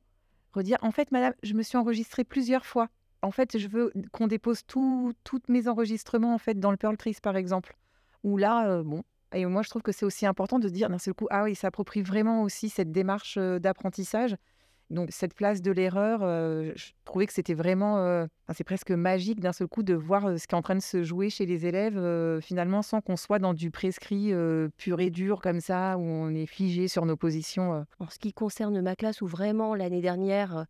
redire 0.53 0.77
en 0.83 0.91
fait, 0.91 1.11
madame, 1.13 1.33
je 1.43 1.55
me 1.55 1.63
suis 1.63 1.79
enregistrée 1.79 2.25
plusieurs 2.25 2.67
fois. 2.67 2.89
En 3.23 3.31
fait, 3.31 3.59
je 3.59 3.69
veux 3.69 3.91
qu'on 4.13 4.27
dépose 4.27 4.65
tous 4.67 5.15
mes 5.49 5.67
enregistrements 5.67 6.35
en 6.35 6.39
fait 6.39 6.61
dans 6.61 6.71
le 6.71 6.77
Pearl 6.77 6.97
par 7.23 7.37
exemple. 7.37 7.75
Où 8.23 8.37
là, 8.37 8.69
euh, 8.69 8.83
bon, 8.83 9.03
et 9.33 9.45
moi, 9.47 9.63
je 9.63 9.71
trouve 9.71 9.83
que 9.83 9.93
c'est 9.93 10.05
aussi 10.05 10.27
important 10.27 10.59
de 10.59 10.69
dire 10.69 10.91
d'un 10.91 10.99
seul 10.99 11.15
coup, 11.15 11.27
ah 11.31 11.45
oui, 11.45 11.55
s'approprie 11.55 12.03
vraiment 12.03 12.43
aussi 12.43 12.69
cette 12.69 12.91
démarche 12.91 13.39
d'apprentissage. 13.39 14.37
Donc, 14.91 15.11
cette 15.13 15.35
place 15.35 15.63
de 15.63 15.71
l'erreur, 15.71 16.23
je 16.23 16.91
trouvais 17.05 17.29
que 17.29 17.33
c'était 17.33 17.55
vraiment, 17.55 18.27
c'est 18.53 18.65
presque 18.65 18.91
magique 18.91 19.39
d'un 19.39 19.53
seul 19.53 19.69
coup 19.69 19.85
de 19.85 19.95
voir 19.95 20.37
ce 20.37 20.49
qui 20.49 20.55
est 20.57 20.59
en 20.59 20.63
train 20.63 20.75
de 20.75 20.81
se 20.83 21.05
jouer 21.05 21.31
chez 21.31 21.47
les 21.47 21.65
élèves, 21.65 22.41
finalement, 22.41 22.83
sans 22.83 23.01
qu'on 23.01 23.17
soit 23.17 23.39
dans 23.39 23.55
du 23.55 23.71
prescrit 23.71 24.33
pur 24.77 24.99
et 24.99 25.11
dur 25.11 25.41
comme 25.41 25.61
ça, 25.61 25.97
où 25.97 26.03
on 26.03 26.35
est 26.35 26.47
figé 26.47 26.89
sur 26.89 27.07
nos 27.07 27.17
positions. 27.17 27.87
En 28.01 28.09
ce 28.09 28.19
qui 28.19 28.33
concerne 28.33 28.81
ma 28.81 28.97
classe, 28.97 29.23
où 29.23 29.29
vraiment 29.29 29.77
l'année 29.77 30.01
dernière, 30.01 30.67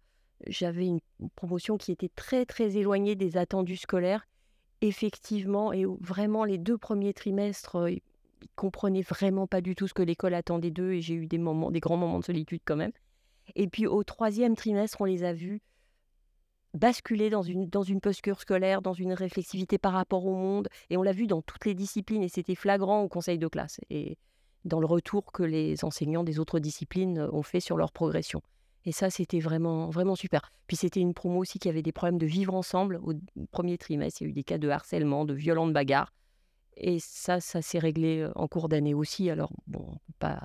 j'avais 0.47 0.85
une 0.85 1.01
promotion 1.35 1.79
qui 1.79 1.91
était 1.91 2.11
très, 2.15 2.45
très 2.45 2.77
éloignée 2.77 3.15
des 3.15 3.39
attendus 3.39 3.79
scolaires, 3.79 4.27
effectivement, 4.81 5.73
et 5.73 5.85
vraiment 6.01 6.45
les 6.45 6.59
deux 6.59 6.79
premiers 6.79 7.13
trimestres, 7.13 7.89
ils 7.89 8.03
comprenaient 8.57 9.03
vraiment 9.03 9.47
pas 9.47 9.61
du 9.61 9.75
tout 9.75 9.87
ce 9.87 9.95
que 9.95 10.03
l'école 10.03 10.35
attendait 10.35 10.71
d'eux 10.71 10.93
et 10.93 11.01
j'ai 11.01 11.15
eu 11.15 11.27
des 11.27 11.39
moments, 11.39 11.71
des 11.71 11.81
grands 11.81 11.97
moments 11.97 12.19
de 12.19 12.25
solitude 12.25 12.63
quand 12.65 12.77
même. 12.77 12.93
Et 13.55 13.69
puis 13.69 13.87
au 13.87 14.03
troisième 14.05 14.57
trimestre, 14.57 15.01
on 15.01 15.05
les 15.05 15.25
a 15.25 15.33
vus 15.33 15.61
basculer 16.73 17.31
dans 17.31 17.43
une, 17.43 17.67
dans 17.67 17.83
une 17.83 18.01
posture 18.01 18.41
scolaire, 18.41 18.81
dans 18.81 18.93
une 18.93 19.13
réflexivité 19.13 19.79
par 19.79 19.93
rapport 19.93 20.25
au 20.25 20.35
monde. 20.35 20.69
Et 20.89 20.97
on 20.97 21.03
l'a 21.03 21.13
vu 21.13 21.27
dans 21.27 21.43
toutes 21.43 21.67
les 21.67 21.75
disciplines 21.75 22.23
et 22.23 22.29
c'était 22.29 22.55
flagrant 22.55 23.03
au 23.03 23.09
conseil 23.09 23.39
de 23.39 23.49
classe 23.49 23.81
et 23.91 24.19
dans 24.65 24.81
le 24.81 24.87
retour 24.87 25.33
que 25.33 25.43
les 25.43 25.85
enseignants 25.85 26.25
des 26.25 26.39
autres 26.39 26.59
disciplines 26.59 27.29
ont 27.33 27.43
fait 27.43 27.61
sur 27.61 27.77
leur 27.77 27.93
progression. 27.93 28.43
Et 28.85 28.93
ça, 28.93 29.11
c'était 29.11 29.41
vraiment, 29.41 29.91
vraiment 29.91 30.15
super. 30.15 30.53
Puis 30.67 30.77
c'était 30.77 31.01
une 31.01 31.15
promo 31.15 31.41
aussi 31.41 31.59
qui 31.59 31.69
avait 31.69 31.83
des 31.83 31.93
problèmes 31.93 32.19
de 32.19 32.27
vivre 32.27 32.55
ensemble. 32.55 32.99
Au 33.03 33.13
premier 33.51 33.77
trimestre, 33.77 34.23
il 34.23 34.25
y 34.25 34.27
a 34.29 34.31
eu 34.31 34.33
des 34.33 34.45
cas 34.45 34.59
de 34.59 34.69
harcèlement, 34.69 35.25
de 35.25 35.35
violentes 35.35 35.73
bagarres. 35.73 36.15
Et 36.77 36.99
ça, 36.99 37.41
ça 37.41 37.61
s'est 37.61 37.79
réglé 37.79 38.27
en 38.35 38.49
cours 38.49 38.69
d'année 38.69 38.95
aussi. 38.95 39.29
Alors, 39.29 39.53
bon, 39.67 39.85
on 39.87 39.93
peut 39.93 40.13
pas 40.19 40.41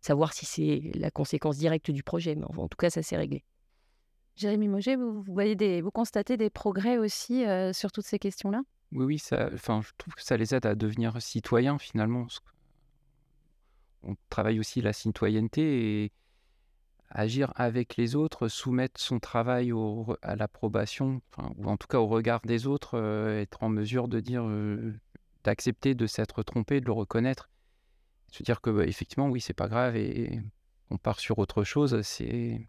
savoir 0.00 0.32
si 0.32 0.46
c'est 0.46 0.92
la 0.94 1.10
conséquence 1.10 1.58
directe 1.58 1.90
du 1.90 2.02
projet, 2.02 2.34
mais 2.34 2.44
en 2.44 2.68
tout 2.68 2.76
cas, 2.78 2.88
ça 2.88 3.02
s'est 3.02 3.16
réglé. 3.16 3.44
Jérémy 4.36 4.68
Moget, 4.68 4.96
vous, 4.96 5.22
voyez 5.22 5.54
des, 5.54 5.82
vous 5.82 5.90
constatez 5.90 6.36
des 6.36 6.50
progrès 6.50 6.98
aussi 6.98 7.44
sur 7.72 7.92
toutes 7.92 8.06
ces 8.06 8.18
questions-là? 8.18 8.62
Oui, 8.92 9.04
oui, 9.04 9.18
ça, 9.18 9.50
enfin, 9.52 9.80
je 9.82 9.90
trouve 9.98 10.14
que 10.14 10.22
ça 10.22 10.36
les 10.36 10.54
aide 10.54 10.66
à 10.66 10.74
devenir 10.74 11.20
citoyens 11.20 11.78
finalement. 11.78 12.26
On 14.02 14.14
travaille 14.30 14.60
aussi 14.60 14.80
la 14.80 14.92
citoyenneté 14.92 16.04
et 16.04 16.12
agir 17.14 17.52
avec 17.56 17.96
les 17.96 18.16
autres, 18.16 18.48
soumettre 18.48 19.00
son 19.00 19.20
travail 19.20 19.72
à 20.22 20.36
l'approbation, 20.36 21.22
ou 21.56 21.68
en 21.68 21.76
tout 21.76 21.86
cas 21.86 21.98
au 21.98 22.06
regard 22.06 22.40
des 22.44 22.66
autres, 22.66 22.98
être 22.98 23.62
en 23.62 23.68
mesure 23.68 24.08
de 24.08 24.20
dire 24.20 24.46
d'accepter 25.44 25.94
de 25.94 26.06
s'être 26.06 26.42
trompé, 26.42 26.80
de 26.80 26.86
le 26.86 26.92
reconnaître, 26.92 27.50
se 28.30 28.42
dire 28.42 28.60
que 28.60 28.70
bah, 28.70 28.84
effectivement 28.84 29.28
oui 29.28 29.40
c'est 29.40 29.54
pas 29.54 29.68
grave 29.68 29.96
et 29.96 30.40
on 30.90 30.98
part 30.98 31.20
sur 31.20 31.38
autre 31.38 31.64
chose, 31.64 32.00
c'est 32.02 32.68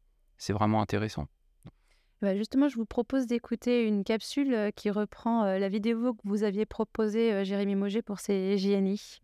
vraiment 0.54 0.82
intéressant. 0.82 1.28
Bah, 2.22 2.36
justement, 2.36 2.70
je 2.70 2.76
vous 2.78 2.86
propose 2.86 3.28
d'écouter 3.28 3.86
une 3.86 4.04
capsule 4.04 4.54
euh, 4.54 4.72
qui 4.72 4.90
reprend 4.90 5.44
euh, 5.44 5.60
la 5.60 5.70
vidéo 5.70 6.14
que 6.14 6.22
vous 6.24 6.44
aviez 6.44 6.66
proposée, 6.66 7.34
euh, 7.34 7.44
Jérémy 7.44 7.76
Moget, 7.76 8.02
pour 8.02 8.20
ces 8.20 8.58
JNI. 8.58 9.22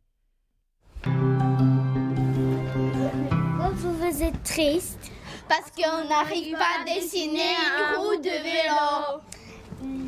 Vous 4.11 4.23
êtes 4.23 4.43
triste 4.43 4.99
Parce 5.47 5.71
qu'on 5.71 6.09
n'arrive 6.09 6.57
pas 6.57 6.81
à 6.81 6.83
dessiner 6.83 7.55
une 7.55 7.97
roue 7.97 8.17
de 8.17 8.23
vélo. 8.23 9.21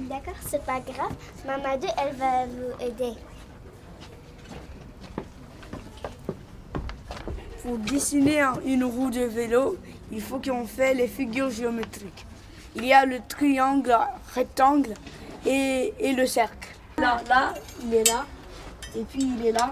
D'accord, 0.09 0.33
c'est 0.45 0.63
pas 0.65 0.81
grave. 0.81 1.13
Mamadou, 1.45 1.87
elle 1.97 2.15
va 2.15 2.45
vous 2.45 2.85
aider. 2.85 3.13
Pour 7.61 7.77
dessiner 7.77 8.43
une 8.65 8.83
roue 8.83 9.09
de 9.09 9.21
vélo, 9.21 9.77
il 10.11 10.21
faut 10.21 10.39
qu'on 10.39 10.67
fait 10.67 10.93
les 10.93 11.07
figures 11.07 11.49
géométriques. 11.49 12.25
Il 12.75 12.85
y 12.85 12.91
a 12.91 13.05
le 13.05 13.19
triangle, 13.29 13.97
rectangle 14.35 14.95
et, 15.45 15.93
et 15.97 16.11
le 16.11 16.25
cercle. 16.25 16.75
Là, 16.97 17.21
là, 17.29 17.53
il 17.81 17.93
est 17.93 18.07
là, 18.09 18.25
et 18.97 19.03
puis 19.03 19.21
il 19.39 19.45
est 19.45 19.53
là, 19.53 19.69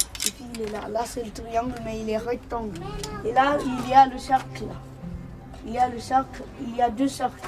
il 0.55 0.71
là. 0.71 1.03
C'est 1.05 1.23
le 1.23 1.31
triangle, 1.31 1.75
mais 1.83 1.99
il 2.01 2.09
est 2.09 2.17
rectangle. 2.17 2.79
Et 3.25 3.33
là, 3.33 3.57
il 3.63 3.89
y 3.89 3.93
a 3.93 4.07
le 4.07 4.17
cercle. 4.17 4.65
Il 5.65 5.73
y 5.73 5.77
a 5.77 5.89
le 5.89 5.99
cercle, 5.99 6.43
il 6.61 6.75
y 6.75 6.81
a 6.81 6.89
deux 6.89 7.07
cercles. 7.07 7.47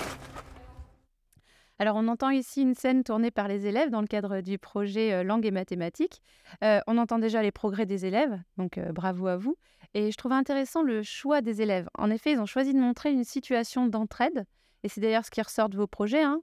Alors, 1.80 1.96
on 1.98 2.08
entend 2.08 2.30
ici 2.30 2.62
une 2.62 2.76
scène 2.76 3.04
tournée 3.04 3.32
par 3.32 3.48
les 3.48 3.66
élèves 3.66 3.90
dans 3.90 4.02
le 4.02 4.08
cadre 4.08 4.42
du 4.42 4.58
projet 4.60 5.12
euh, 5.12 5.24
Langue 5.24 5.46
et 5.46 5.52
mathématiques. 5.52 6.22
Euh, 6.64 6.80
on 6.88 6.98
entend 6.98 7.20
déjà 7.20 7.42
les 7.42 7.52
progrès 7.52 7.86
des 7.86 8.06
élèves, 8.06 8.40
donc 8.58 8.78
euh, 8.78 8.92
bravo 8.92 9.28
à 9.28 9.38
vous. 9.38 9.58
Et 9.94 10.12
je 10.12 10.18
trouve 10.18 10.32
intéressant 10.32 10.84
le 10.84 11.02
choix 11.04 11.42
des 11.42 11.62
élèves. 11.62 11.90
En 11.98 12.10
effet, 12.10 12.34
ils 12.34 12.40
ont 12.40 12.46
choisi 12.46 12.74
de 12.74 12.80
montrer 12.80 13.12
une 13.12 13.24
situation 13.24 13.88
d'entraide, 13.88 14.46
et 14.84 14.88
c'est 14.88 15.02
d'ailleurs 15.02 15.26
ce 15.26 15.32
qui 15.32 15.42
ressort 15.42 15.70
de 15.70 15.78
vos 15.78 15.88
projets 15.88 16.24
hein, 16.24 16.40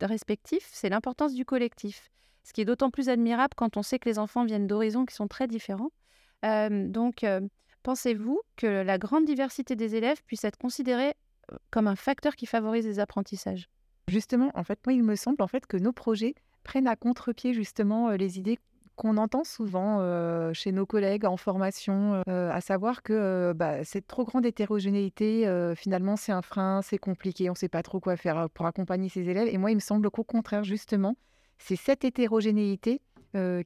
respectifs, 0.00 0.68
c'est 0.72 0.88
l'importance 0.88 1.34
du 1.34 1.44
collectif. 1.44 2.10
Ce 2.46 2.52
qui 2.52 2.60
est 2.60 2.64
d'autant 2.64 2.90
plus 2.90 3.08
admirable 3.08 3.54
quand 3.56 3.76
on 3.76 3.82
sait 3.82 3.98
que 3.98 4.08
les 4.08 4.20
enfants 4.20 4.44
viennent 4.44 4.68
d'horizons 4.68 5.04
qui 5.04 5.16
sont 5.16 5.26
très 5.26 5.48
différents. 5.48 5.90
donc, 6.44 7.26
pensez-vous 7.82 8.40
que 8.54 8.68
la 8.68 8.98
grande 8.98 9.24
diversité 9.24 9.74
des 9.74 9.96
élèves 9.96 10.22
puisse 10.26 10.44
être 10.44 10.56
considérée 10.56 11.14
comme 11.72 11.88
un 11.88 11.96
facteur 11.96 12.36
qui 12.36 12.46
favorise 12.46 12.86
les 12.86 13.00
apprentissages? 13.00 13.68
Justement, 14.06 14.52
en 14.54 14.62
fait, 14.62 14.78
moi, 14.86 14.92
il 14.92 15.02
me 15.02 15.16
semble 15.16 15.42
en 15.42 15.48
fait 15.48 15.66
que 15.66 15.76
nos 15.76 15.92
projets 15.92 16.36
prennent 16.62 16.86
à 16.86 16.94
contre-pied 16.94 17.52
justement 17.52 18.10
les 18.10 18.38
idées 18.38 18.60
qu'on 18.94 19.16
entend 19.16 19.42
souvent 19.42 20.00
chez 20.52 20.70
nos 20.70 20.86
collègues 20.86 21.24
en 21.24 21.36
formation, 21.36 22.22
à 22.28 22.60
savoir 22.60 23.02
que 23.02 23.54
bah, 23.56 23.82
cette 23.82 24.06
trop 24.06 24.24
grande 24.24 24.46
hétérogénéité, 24.46 25.50
finalement, 25.74 26.14
c'est 26.14 26.30
un 26.30 26.42
frein, 26.42 26.80
c'est 26.80 26.98
compliqué, 26.98 27.50
on 27.50 27.54
ne 27.54 27.58
sait 27.58 27.68
pas 27.68 27.82
trop 27.82 27.98
quoi 27.98 28.16
faire 28.16 28.48
pour 28.50 28.66
accompagner 28.66 29.08
ces 29.08 29.28
élèves. 29.28 29.48
Et 29.48 29.58
moi, 29.58 29.72
il 29.72 29.74
me 29.74 29.80
semble 29.80 30.08
qu'au 30.12 30.22
contraire, 30.22 30.62
justement, 30.62 31.16
c'est 31.58 31.76
cette 31.76 32.04
hétérogénéité 32.04 33.00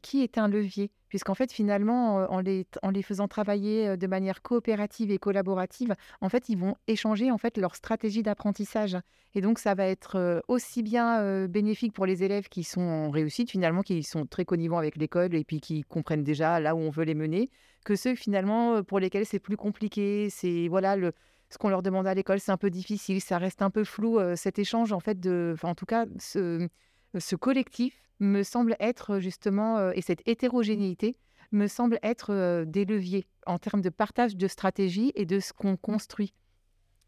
qui 0.03 0.23
est 0.23 0.37
un 0.37 0.49
levier, 0.49 0.91
puisqu'en 1.09 1.35
fait, 1.35 1.53
finalement, 1.53 2.17
en, 2.29 2.41
les, 2.41 2.67
en 2.83 2.91
les 2.91 3.03
faisant 3.03 3.29
travailler 3.29 3.97
de 3.97 4.07
manière 4.09 4.43
coopérative 4.43 5.13
et 5.13 5.19
collaborative, 5.19 5.95
en 6.21 6.29
fait, 6.29 6.49
ils 6.49 6.59
vont 6.59 6.75
échanger 6.89 7.31
en 7.31 7.39
fait 7.39 7.57
leur 7.57 7.77
stratégie 7.77 8.25
d'apprentissage. 8.25 8.97
Et 9.37 9.41
donc, 9.41 9.61
ça 9.61 9.77
va 9.77 9.87
être 9.87 10.43
aussi 10.49 10.83
bien 10.83 11.47
bénéfique 11.47 11.93
pour 11.93 12.05
les 12.05 12.25
élèves 12.25 12.49
qui 12.49 12.65
sont 12.65 12.81
en 12.81 13.11
réussite, 13.11 13.49
finalement, 13.49 13.83
qui 13.83 14.03
sont 14.03 14.27
très 14.27 14.45
connivants 14.45 14.79
avec 14.79 14.97
l'école 14.97 15.37
et 15.37 15.45
puis 15.45 15.61
qui 15.61 15.83
comprennent 15.83 16.25
déjà 16.25 16.59
là 16.59 16.75
où 16.75 16.79
on 16.79 16.91
veut 16.91 17.05
les 17.05 17.15
mener, 17.15 17.49
que 17.85 17.95
ceux, 17.95 18.17
finalement, 18.17 18.83
pour 18.83 18.99
lesquels 18.99 19.25
c'est 19.25 19.39
plus 19.39 19.57
compliqué, 19.57 20.31
c'est 20.31 20.67
voilà 20.67 20.97
le 20.97 21.13
ce 21.49 21.59
qu'on 21.59 21.69
leur 21.69 21.83
demande 21.83 22.07
à 22.07 22.15
l'école, 22.15 22.41
c'est 22.41 22.53
un 22.53 22.57
peu 22.57 22.71
difficile, 22.71 23.21
ça 23.21 23.39
reste 23.39 23.61
un 23.61 23.71
peu 23.71 23.85
flou. 23.85 24.19
cet 24.37 24.59
échange, 24.59 24.93
en 24.93 25.01
fait, 25.01 25.19
de, 25.19 25.57
en 25.65 25.75
tout 25.75 25.87
cas, 25.87 26.07
ce, 26.19 26.69
ce 27.19 27.37
collectif 27.37 27.95
me 28.21 28.43
semble 28.43 28.77
être 28.81 29.19
justement, 29.19 29.91
et 29.91 30.03
cette 30.03 30.27
hétérogénéité 30.27 31.17
me 31.53 31.67
semble 31.67 31.99
être 32.03 32.65
des 32.65 32.85
leviers 32.85 33.27
en 33.47 33.59
termes 33.59 33.81
de 33.81 33.89
partage 33.89 34.37
de 34.37 34.47
stratégie 34.47 35.11
et 35.15 35.27
de 35.27 35.41
ce 35.41 35.53
qu'on 35.53 35.77
construit. 35.77 36.35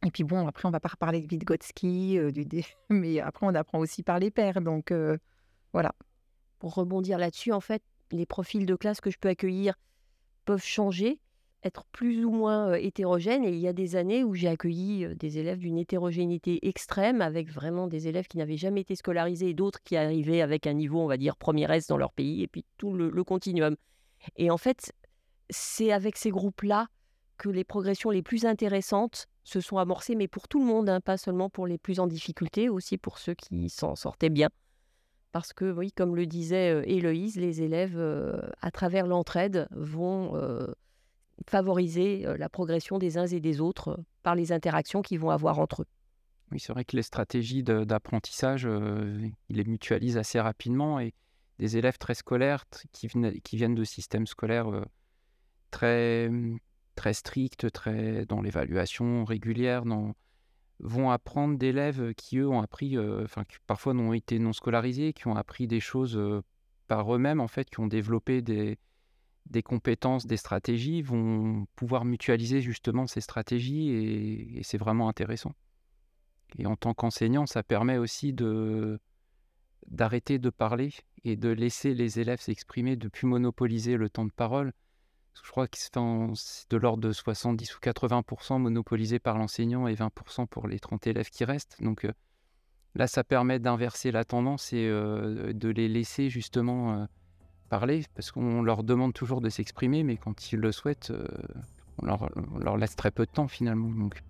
Et 0.05 0.11
puis 0.11 0.25
bon, 0.25 0.49
après, 0.49 0.67
on 0.67 0.73
va 0.73 0.81
pas 0.81 0.89
reparler 0.89 1.21
de 1.21 1.29
Vygotsky, 1.29 2.19
du 2.33 2.47
mais 2.91 3.21
après, 3.21 3.47
on 3.47 3.55
apprend 3.55 3.79
aussi 3.79 4.03
par 4.03 4.19
les 4.19 4.31
pairs. 4.31 4.61
Donc 4.61 4.93
voilà. 5.73 5.95
Pour 6.59 6.75
rebondir 6.75 7.19
là-dessus, 7.19 7.53
en 7.53 7.61
fait, 7.61 7.83
les 8.11 8.27
profils 8.27 8.67
de 8.67 8.75
classe 8.75 9.01
que 9.01 9.11
je 9.11 9.19
peux 9.19 9.29
accueillir 9.29 9.75
peuvent 10.45 10.65
changer 10.65 11.21
être 11.65 11.85
plus 11.93 12.25
ou 12.25 12.31
moins 12.31 12.75
hétérogène. 12.75 13.45
Et 13.45 13.51
il 13.51 13.59
y 13.59 13.69
a 13.69 13.73
des 13.73 13.97
années 13.97 14.25
où 14.25 14.35
j'ai 14.35 14.49
accueilli 14.49 15.15
des 15.17 15.39
élèves 15.39 15.59
d'une 15.59 15.79
hétérogénéité 15.79 16.67
extrême, 16.67 17.21
avec 17.21 17.51
vraiment 17.51 17.87
des 17.87 18.09
élèves 18.09 18.27
qui 18.27 18.39
n'avaient 18.39 18.57
jamais 18.57 18.81
été 18.81 18.95
scolarisés 18.97 19.51
et 19.51 19.55
d'autres 19.55 19.83
qui 19.83 19.97
arrivaient 19.97 20.43
avec 20.43 20.67
un 20.67 20.75
niveau, 20.75 21.01
on 21.01 21.07
va 21.07 21.17
dire, 21.17 21.37
premier 21.37 21.71
S 21.73 21.87
dans 21.87 21.97
leur 21.97 22.13
pays, 22.13 22.43
et 22.43 22.49
puis 22.49 22.65
tout 22.79 22.93
le, 22.93 23.25
continuum. 23.25 23.77
Et 24.37 24.51
en 24.51 24.59
fait, 24.59 24.93
c'est 25.51 25.93
avec 25.93 26.17
ces 26.17 26.31
groupes-là 26.31 26.89
que 27.39 27.49
les 27.49 27.65
progressions 27.65 28.11
les 28.11 28.23
plus 28.23 28.45
intéressantes 28.45 29.27
se 29.45 29.61
sont 29.61 29.79
amorcées, 29.79 30.15
mais 30.15 30.29
pour 30.29 30.49
tout 30.49 30.61
le 30.61 30.67
monde, 30.67 30.89
hein, 30.89 31.01
pas 31.01 31.17
seulement 31.17 31.51
pour 31.51 31.67
les 31.67 31.79
plus 31.79 32.01
en 32.01 32.07
difficulté, 32.07 32.69
aussi 32.69 32.99
pour 32.99 33.19
ceux 33.19 33.35
qui 33.35 33.69
s'en 33.69 33.95
sortaient 33.97 34.31
bien. 34.31 34.49
Parce 35.31 35.53
que, 35.53 35.73
oui, 35.73 35.93
comme 35.93 36.15
le 36.15 36.27
disait 36.27 36.83
Héloïse, 36.87 37.37
les 37.37 37.63
élèves, 37.63 37.99
à 38.61 38.71
travers 38.71 39.07
l'entraide, 39.07 39.67
vont 39.71 40.37
favoriser 41.51 42.25
la 42.39 42.49
progression 42.49 42.99
des 42.99 43.19
uns 43.19 43.27
et 43.27 43.41
des 43.41 43.61
autres 43.61 43.99
par 44.23 44.35
les 44.35 44.53
interactions 44.53 45.03
qu'ils 45.03 45.19
vont 45.19 45.31
avoir 45.31 45.59
entre 45.59 45.83
eux. 45.83 45.87
Oui, 46.51 46.61
c'est 46.61 46.73
vrai 46.73 46.85
que 46.85 46.97
les 46.97 47.03
stratégies 47.03 47.63
d'apprentissage, 47.63 48.65
ils 48.65 49.57
les 49.57 49.65
mutualisent 49.65 50.19
assez 50.19 50.39
rapidement 50.39 51.01
et 51.01 51.15
des 51.59 51.77
élèves 51.77 51.99
très 51.99 52.15
scolaires 52.15 52.65
qui, 52.93 53.09
qui 53.43 53.57
viennent 53.57 53.75
de 53.75 53.85
systèmes 53.85 54.27
scolaires 54.27 54.69
très, 55.71 56.29
mmh, 56.29 56.59
très 56.95 57.15
stricts, 57.15 57.73
très 57.73 58.27
dans 58.27 58.43
l'évaluation 58.43 59.25
régulière, 59.25 59.85
vont 60.81 61.11
apprendre 61.11 61.59
d'élèves 61.59 62.15
qui, 62.15 62.39
eux, 62.39 62.49
ont 62.49 62.61
appris, 62.61 62.99
enfin, 62.99 63.45
parfois 63.67 63.95
n'ont 63.95 64.13
été 64.13 64.39
non 64.39 64.53
scolarisés, 64.53 65.13
qui 65.13 65.27
ont 65.29 65.37
appris 65.37 65.67
des 65.67 65.81
choses 65.81 66.21
par 66.87 67.15
eux-mêmes, 67.15 67.41
en 67.41 67.49
fait, 67.49 67.71
qui 67.71 67.81
ont 67.81 67.87
développé 67.87 68.43
des, 68.43 68.79
des 69.47 69.63
compétences, 69.63 70.27
des 70.27 70.37
stratégies, 70.37 71.03
vont 71.03 71.67
pouvoir 71.77 72.05
mutualiser 72.05 72.61
justement 72.61 73.07
ces 73.07 73.21
stratégies 73.21 73.91
et, 73.91 74.63
c'est 74.63 74.79
vraiment 74.79 75.09
intéressant. 75.09 75.53
Et 76.59 76.67
en 76.67 76.77
tant 76.77 76.95
qu'enseignant, 76.95 77.47
ça 77.47 77.63
permet 77.63 77.99
aussi 77.99 78.33
de 78.33 79.01
d'arrêter 79.89 80.39
de 80.39 80.49
parler 80.49 80.93
et 81.25 81.37
de 81.37 81.49
laisser 81.49 81.93
les 81.93 82.21
élèves 82.21 82.41
s'exprimer, 82.41 82.95
de 82.95 83.09
plus 83.09 83.27
monopoliser 83.27 83.97
le 83.97 84.09
temps 84.09 84.25
de 84.25 84.31
parole. 84.31 84.73
Je 85.43 85.51
crois 85.51 85.67
que 85.67 85.77
c'est 85.77 85.97
de 85.97 86.77
l'ordre 86.77 87.03
de 87.03 87.13
70 87.13 87.77
ou 87.77 87.81
80% 87.81 88.59
monopolisé 88.59 89.19
par 89.19 89.39
l'enseignant 89.39 89.89
et 89.89 89.95
20 89.95 90.11
pour 90.51 90.69
les 90.69 90.79
30 90.79 91.07
élèves 91.07 91.31
qui 91.31 91.45
restent. 91.45 91.83
Donc 91.83 92.05
euh, 92.05 92.13
là, 92.95 93.07
ça 93.07 93.25
permet 93.25 93.59
d'inverser 93.59 94.13
la 94.13 94.25
tendance 94.25 94.73
et 94.73 94.87
euh, 94.87 95.53
de 95.53 95.69
les 95.69 95.89
laisser 95.89 96.29
justement 96.29 96.95
euh, 96.95 97.07
parler, 97.73 98.05
parce 98.15 98.31
qu'on 98.31 98.61
leur 98.61 98.83
demande 98.83 99.15
toujours 99.15 99.41
de 99.41 99.49
s'exprimer, 99.49 100.03
mais 100.03 100.19
quand 100.19 100.53
ils 100.53 100.59
le 100.59 100.73
souhaitent, 100.73 101.11
euh, 101.11 101.27
on, 102.03 102.05
leur, 102.59 102.77
laisse 102.77 102.97
très 102.97 103.11
peu 103.11 103.25
de 103.25 103.31
temps 103.31 103.49
finalement. 103.49 103.89
Donc. 103.89 104.23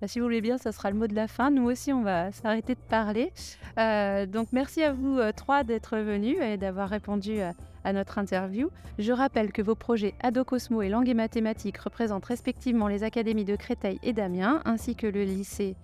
Bah, 0.00 0.06
si 0.06 0.20
vous 0.20 0.26
voulez 0.26 0.40
bien, 0.40 0.56
ça 0.56 0.70
sera 0.70 0.92
le 0.92 0.96
mot 0.96 1.08
de 1.08 1.16
la 1.16 1.26
fin. 1.26 1.50
Nous 1.50 1.64
aussi, 1.64 1.92
on 1.92 2.02
va 2.02 2.30
s'arrêter 2.30 2.76
de 2.76 2.80
parler. 2.88 3.32
Euh, 3.76 4.26
donc 4.26 4.52
merci 4.52 4.84
à 4.84 4.92
vous 4.92 5.18
euh, 5.18 5.32
trois 5.32 5.64
d'être 5.64 5.96
venus 5.96 6.36
et 6.40 6.56
d'avoir 6.56 6.88
répondu 6.88 7.40
à, 7.40 7.92
notre 7.92 8.18
interview. 8.18 8.70
Je 9.00 9.12
rappelle 9.12 9.50
que 9.50 9.60
vos 9.60 9.74
projets 9.74 10.14
Adocosmo 10.22 10.80
et 10.80 10.88
Langue 10.88 11.08
et 11.08 11.14
Mathématiques 11.14 11.78
représentent 11.78 12.26
respectivement 12.26 12.86
les 12.86 13.02
académies 13.02 13.44
de 13.44 13.56
Créteil 13.56 13.98
et 14.04 14.12
d'Amiens, 14.12 14.62
ainsi 14.64 14.94
que 14.94 15.08
le 15.08 15.24
lycée 15.24 15.74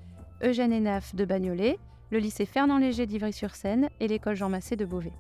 Eugène 0.45 0.73
Enaf 0.73 1.17
de 1.17 1.25
Bagnolet, 1.25 1.79
le 2.13 2.19
lycée 2.19 2.47
Fernand 2.47 2.79
Léger 2.79 3.07
d'Ivry-sur-Seine 3.07 3.89
et 3.99 4.07
l'école 4.07 4.37
Jean 4.37 4.49
Massé 4.49 4.77
de 4.77 4.85
Beauvais. 4.85 5.13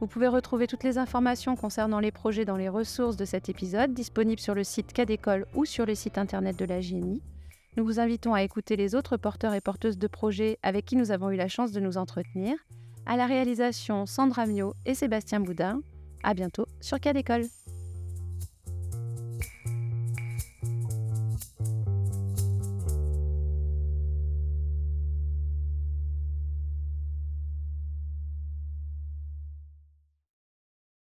Vous 0.00 0.06
pouvez 0.06 0.28
retrouver 0.28 0.68
toutes 0.68 0.84
les 0.84 0.96
informations 0.96 1.56
concernant 1.56 1.98
les 1.98 2.12
projets 2.12 2.44
dans 2.44 2.56
les 2.56 2.68
ressources 2.68 3.16
de 3.16 3.24
cet 3.24 3.48
épisode, 3.48 3.94
disponibles 3.94 4.40
sur 4.40 4.54
le 4.54 4.62
site 4.62 4.92
Cadécole 4.92 5.46
ou 5.54 5.64
sur 5.64 5.86
le 5.86 5.96
site 5.96 6.18
internet 6.18 6.56
de 6.56 6.64
la 6.64 6.80
GNI. 6.80 7.20
Nous 7.76 7.84
vous 7.84 7.98
invitons 7.98 8.32
à 8.32 8.42
écouter 8.42 8.76
les 8.76 8.94
autres 8.94 9.16
porteurs 9.16 9.54
et 9.54 9.60
porteuses 9.60 9.98
de 9.98 10.06
projets 10.06 10.58
avec 10.62 10.84
qui 10.84 10.96
nous 10.96 11.10
avons 11.10 11.30
eu 11.30 11.36
la 11.36 11.48
chance 11.48 11.72
de 11.72 11.80
nous 11.80 11.98
entretenir. 11.98 12.56
À 13.06 13.16
la 13.16 13.26
réalisation, 13.26 14.06
Sandra 14.06 14.46
Mio 14.46 14.74
et 14.86 14.94
Sébastien 14.94 15.40
Boudin. 15.40 15.80
À 16.22 16.34
bientôt 16.34 16.66
sur 16.80 17.00
Cadécole. 17.00 17.46